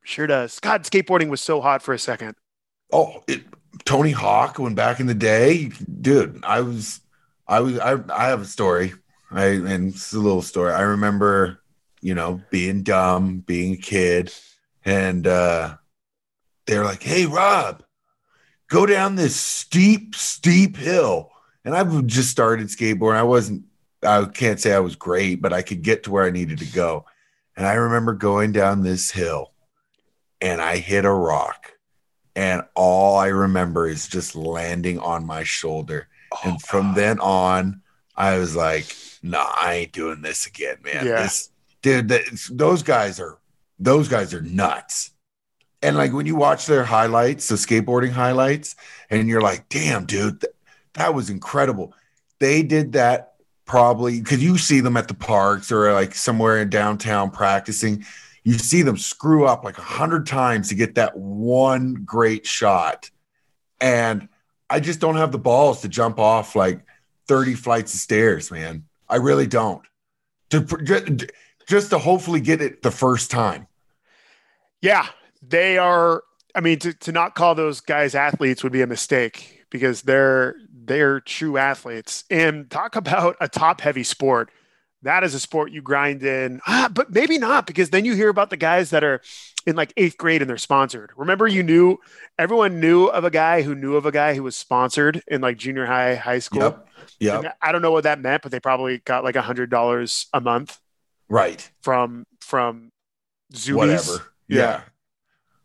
[0.05, 0.59] Sure does.
[0.61, 2.35] God, skateboarding was so hot for a second.
[2.93, 3.43] Oh, it,
[3.85, 5.71] Tony Hawk when back in the day,
[6.01, 6.45] dude.
[6.45, 7.01] I was,
[7.49, 8.95] I was, I, I have a story.
[9.31, 10.73] I and it's a little story.
[10.73, 11.62] I remember,
[12.03, 14.33] you know, being dumb, being a kid,
[14.85, 15.77] and uh
[16.67, 17.83] they're like, "Hey, Rob,
[18.69, 21.31] go down this steep, steep hill."
[21.65, 23.17] And I've just started skateboarding.
[23.17, 23.65] I wasn't,
[24.03, 26.67] I can't say I was great, but I could get to where I needed to
[26.67, 27.07] go.
[27.57, 29.53] And I remember going down this hill,
[30.41, 31.73] and I hit a rock
[32.35, 36.09] and all I remember is just landing on my shoulder.
[36.45, 37.83] and from then on,
[38.17, 41.07] I was like, "Nah, I ain't doing this again, man.
[41.07, 41.23] Yeah.
[41.23, 41.51] This,
[41.83, 43.39] dude, that, those guys are
[43.79, 45.11] those guys are nuts."
[45.83, 48.77] And like when you watch their highlights, the skateboarding highlights,
[49.11, 50.55] and you're like, "Damn, dude, th-
[50.95, 51.95] that was incredible."
[52.39, 53.33] They did that
[53.65, 58.05] probably because you see them at the parks or like somewhere in downtown practicing.
[58.45, 63.11] You see them screw up like a hundred times to get that one great shot.
[63.81, 64.29] And
[64.69, 66.85] I just don't have the balls to jump off like
[67.29, 68.85] 30 flights of stairs, man.
[69.09, 69.83] I really don't.
[70.51, 71.29] To
[71.73, 73.67] just to hopefully get it the first time.
[74.83, 75.07] Yeah,
[75.41, 76.23] they are.
[76.55, 80.55] I mean, to, to not call those guys athletes would be a mistake because they're
[80.71, 82.25] they're true athletes.
[82.29, 84.51] And talk about a top heavy sport.
[85.01, 88.29] That is a sport you grind in, ah, but maybe not because then you hear
[88.29, 89.23] about the guys that are
[89.67, 91.11] in like eighth grade and they're sponsored.
[91.17, 91.97] Remember, you knew
[92.39, 95.57] everyone knew of a guy who knew of a guy who was sponsored in like
[95.57, 96.79] junior high, high school.
[97.19, 97.45] Yep.
[97.45, 100.27] And I don't know what that meant, but they probably got like a hundred dollars
[100.35, 100.79] a month
[101.33, 101.71] Right.
[101.81, 102.93] from from
[103.55, 103.75] Zumiez.
[103.75, 104.27] Whatever.
[104.49, 104.83] Yeah.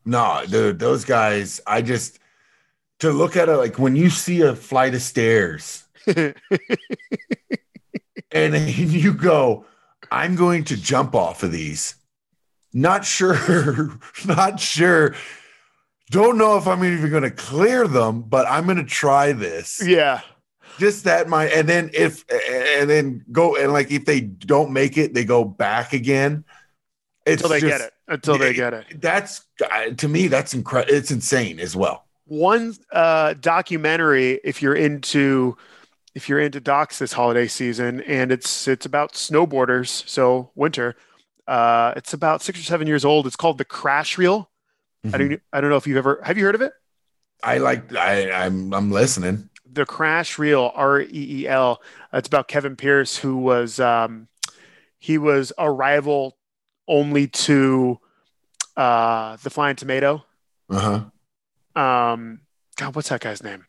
[0.05, 2.19] No, dude, those guys, I just
[2.99, 5.83] to look at it like when you see a flight of stairs
[8.31, 9.65] and you go,
[10.09, 11.95] I'm going to jump off of these.
[12.73, 15.15] Not sure, not sure.
[16.09, 19.85] Don't know if I'm even going to clear them, but I'm going to try this.
[19.85, 20.21] yeah.
[20.77, 22.23] Just that my and then if
[22.79, 26.43] and then go and like if they don't make it, they go back again.
[27.25, 27.93] It's Until they just- get it.
[28.09, 29.01] Until they get it.
[29.01, 29.41] That's
[29.97, 30.93] to me, that's incredible.
[30.95, 32.05] It's insane as well.
[32.25, 35.57] one uh, documentary if you're into
[36.15, 40.95] if you're into docs this holiday season and it's it's about snowboarders so winter
[41.47, 44.49] uh, it's about six or seven years old it's called the crash reel
[45.05, 45.13] Mm-hmm.
[45.15, 46.73] I don't I don't know if you've ever have you heard of it
[47.43, 47.93] I like.
[47.95, 48.73] I, I'm.
[48.73, 49.47] I'm listening.
[49.77, 54.27] The crash reel R E E L it's about Kevin Pearce who was um,
[54.97, 56.35] he was a rival
[56.87, 57.99] only to
[58.75, 60.25] uh, the Flying Tomato.
[60.67, 61.09] Uh
[61.75, 61.79] huh.
[61.79, 62.41] um
[62.77, 63.67] god what's that guy's name?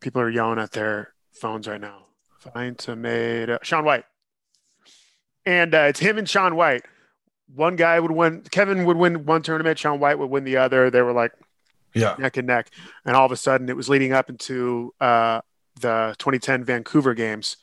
[0.00, 2.06] People are yelling at their phones right now.
[2.40, 4.04] Fine tomato Shaun White.
[5.46, 6.82] And uh, it's him and Shaun White.
[7.54, 10.90] One guy would win kevin would win one tournament Shaun White would win the other.
[10.90, 11.34] They were like
[11.94, 12.16] Yeah.
[12.18, 12.70] neck and neck
[13.04, 15.40] and all of a sudden it was leading up into uh,
[15.80, 17.56] the 2010 vancouver games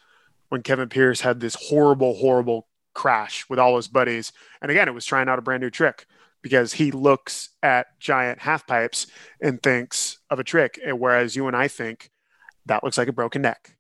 [0.50, 4.94] when Kevin Pearce had this horrible horrible crash with all his buddies and again it
[4.94, 6.06] was trying out a brand new trick
[6.42, 9.08] because he looks at giant half pipes
[9.42, 12.12] and thinks of a trick, whereas you and I think
[12.66, 13.76] that looks like a broken neck.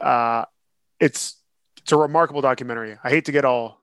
[0.00, 0.44] Uh,
[1.00, 1.36] it's
[1.78, 2.96] it's a remarkable documentary.
[3.04, 3.80] I hate to get all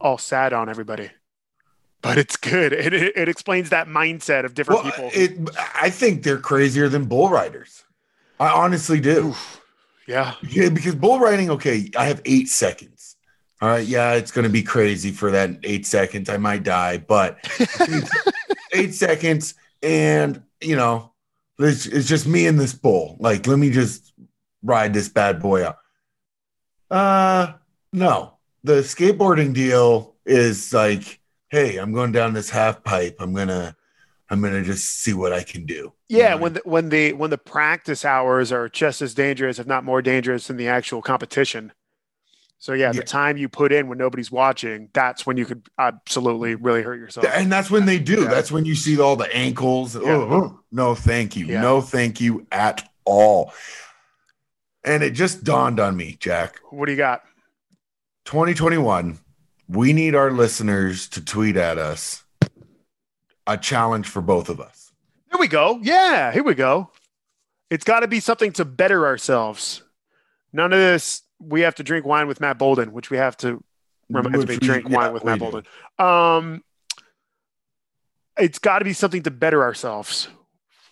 [0.00, 1.10] all sad on everybody,
[2.04, 2.72] but it's good.
[2.72, 5.10] It, it, it explains that mindset of different Well, people.
[5.12, 5.32] it.
[5.74, 7.82] I think they're crazier than bull riders.
[8.38, 9.34] I honestly do.
[10.06, 11.50] yeah, Yeah, because bull riding.
[11.50, 13.16] Okay, I have eight seconds.
[13.62, 13.86] All right.
[13.86, 16.28] Yeah, it's going to be crazy for that eight seconds.
[16.28, 17.38] I might die, but
[18.72, 21.12] eight seconds, and you know,
[21.58, 23.16] it's, it's just me and this bull.
[23.20, 24.12] Like, let me just
[24.62, 25.78] ride this bad boy out.
[26.90, 27.52] Uh,
[27.92, 28.34] no,
[28.64, 33.16] the skateboarding deal is like, hey, I'm going down this half pipe.
[33.20, 33.76] I'm gonna,
[34.30, 35.92] I'm gonna just see what I can do.
[36.08, 36.18] yeah.
[36.18, 36.36] You know?
[36.38, 40.02] When the, when the when the practice hours are just as dangerous, if not more
[40.02, 41.72] dangerous, than the actual competition.
[42.58, 46.54] So yeah, the time you put in when nobody's watching, that's when you could absolutely
[46.54, 47.26] really hurt yourself.
[47.34, 48.22] and that's when they do.
[48.22, 48.28] Yeah.
[48.28, 49.94] That's when you see all the ankles.
[49.94, 50.02] Yeah.
[50.06, 51.44] Oh, oh no, thank you.
[51.44, 51.60] Yeah.
[51.60, 53.52] No, thank you at all.
[54.82, 56.58] And it just dawned on me, Jack.
[56.70, 57.22] What do you got?
[58.24, 59.18] 2021,
[59.68, 62.24] we need our listeners to tweet at us
[63.46, 64.92] a challenge for both of us.
[65.30, 65.78] Here we go.
[65.82, 66.90] Yeah, here we go.
[67.70, 69.82] It's got to be something to better ourselves.
[70.52, 71.22] None of this.
[71.40, 73.62] We have to drink wine with Matt Bolden, which we have to
[74.08, 75.44] Which me we- drink yeah, wine with Matt do.
[75.50, 75.64] Bolden.
[75.98, 76.62] Um,
[78.38, 80.28] it's got to be something to better ourselves.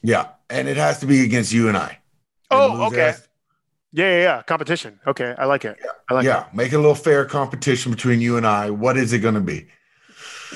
[0.03, 0.29] Yeah.
[0.51, 1.99] And it has to be against you and I.
[2.51, 3.01] Oh, And loser okay.
[3.07, 3.29] has-
[3.93, 4.43] Yeah, yeah, yeah.
[4.43, 4.99] Competition.
[5.07, 5.77] Okay, I like it.
[6.09, 6.47] I like yeah.
[6.55, 8.71] Make it a little fair competition between you and I.
[8.71, 9.67] What is it going to be?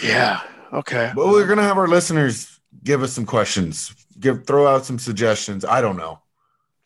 [0.03, 0.41] Yeah.
[0.73, 1.13] Okay.
[1.15, 5.65] Well, we're gonna have our listeners give us some questions, give throw out some suggestions.
[5.65, 6.21] I don't know.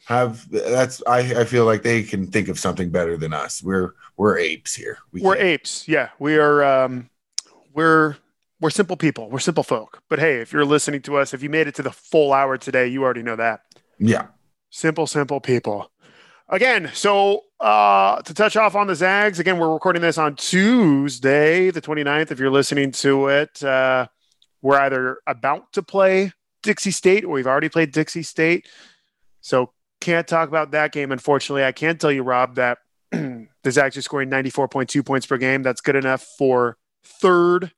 [0.07, 3.63] Have that's I, I feel like they can think of something better than us.
[3.63, 4.99] We're we're apes here.
[5.13, 5.89] We We're can't- apes.
[5.89, 6.63] Yeah, we are.
[6.65, 7.09] Um,
[7.73, 8.17] we're
[8.61, 9.31] we're simple people.
[9.31, 10.03] We're simple folk.
[10.09, 12.59] But hey, if you're listening to us, if you made it to the full hour
[12.59, 13.63] today, you already know that.
[13.99, 14.27] Yeah.
[14.69, 15.91] Simple, simple people.
[16.53, 21.71] Again, so uh, to touch off on the Zags, again, we're recording this on Tuesday,
[21.71, 22.33] the 29th.
[22.33, 24.09] If you're listening to it, uh,
[24.61, 26.33] we're either about to play
[26.65, 28.69] Dixie State or we've already played Dixie State.
[29.41, 29.71] So
[30.01, 31.63] can't talk about that game, unfortunately.
[31.63, 32.79] I can tell you, Rob, that
[33.13, 35.63] the Zags are scoring 94.2 points per game.
[35.63, 37.71] That's good enough for third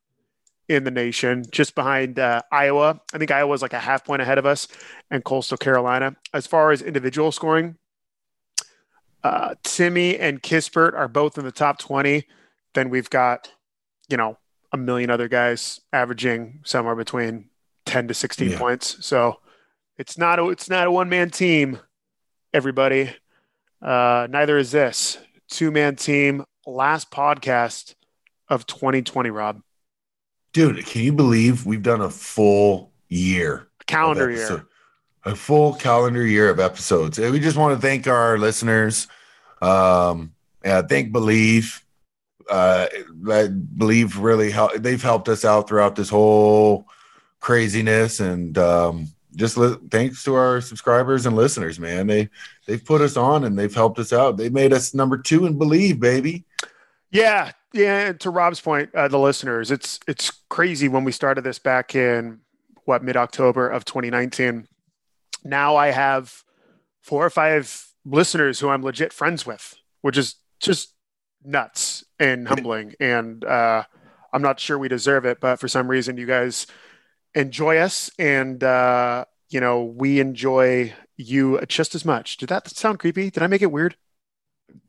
[0.69, 3.03] in the nation, just behind uh, Iowa.
[3.13, 4.67] I think Iowa's like a half point ahead of us
[5.11, 6.17] and Coastal Carolina.
[6.33, 7.77] As far as individual scoring,
[9.25, 12.25] uh, Timmy and Kispert are both in the top 20,
[12.75, 13.53] then we've got,
[14.09, 14.39] you know,
[14.73, 17.49] a million other guys averaging somewhere between
[17.87, 18.59] 10 to 16 Yeah.
[18.59, 19.05] points.
[19.05, 19.41] So
[19.99, 21.79] it's not a, it's not a one man team,
[22.53, 23.15] everybody.
[23.81, 25.19] Uh, neither is this
[25.49, 26.45] two man team.
[26.67, 27.95] Last podcast
[28.49, 29.61] of 2020, Rob.
[30.53, 33.69] Dude, can you believe we've done a full year?
[33.87, 34.67] Calendar year.
[35.25, 37.19] A full calendar year of episodes.
[37.19, 39.07] And we just want to thank our listeners.
[39.61, 40.33] Um,
[40.65, 41.81] yeah, thank Bleav.
[42.51, 42.87] Uh,
[43.31, 44.75] I believe really help.
[44.75, 46.87] They've helped us out throughout this whole
[47.41, 52.07] craziness, and um, just li- thanks to our subscribers and listeners, man.
[52.07, 52.29] They
[52.67, 54.37] they've put us on and they've helped us out.
[54.37, 56.45] They made us number two in Bleav, baby.
[57.11, 58.09] Yeah, yeah.
[58.09, 61.95] and To Rob's point, uh, the listeners, it's it's crazy when we started this back
[61.95, 62.41] in
[62.85, 64.67] what mid October of 2019.
[65.45, 66.45] Now I have
[67.03, 70.95] four or five listeners who I'm legit friends with, which is just
[71.45, 72.95] nuts and humbling.
[73.01, 73.85] And uh,
[74.33, 76.67] I'm not sure we deserve it, but for some reason, you guys
[77.35, 82.37] enjoy us, and uh, you know we enjoy you just as much.
[82.37, 83.31] Did that sound creepy?
[83.31, 83.97] Did I make it weird?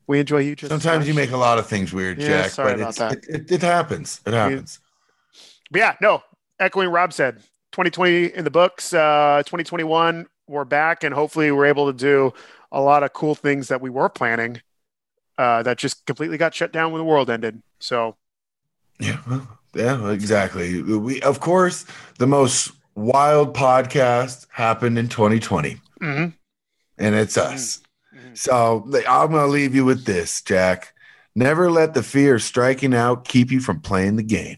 [0.07, 0.71] We enjoy you just.
[0.71, 2.51] as Sometimes you make a lot of things weird, Yeah, Jack.
[2.51, 3.13] sorry but about that.
[3.13, 4.21] It, it, it happens.
[4.25, 4.79] It happens.
[5.71, 6.21] But yeah, no,
[6.59, 7.37] echoing Rob said,
[7.71, 12.33] 2020 in the books, uh, 2021, we're back, and hopefully we're able to do
[12.71, 14.61] a lot of cool things that we were planning
[15.37, 17.61] uh, that just completely got shut down when the world ended.
[17.79, 18.15] So,
[18.99, 20.81] Yeah, well, yeah, exactly.
[20.81, 21.85] We, of course,
[22.19, 26.33] the most wild podcast happened in 2020, mhm.
[26.97, 27.81] and it's us.
[28.15, 28.37] Mhm.
[28.37, 30.93] So I'm going to leave you with this, Jack.
[31.35, 34.57] Never let the fear of striking out keep you from playing the game.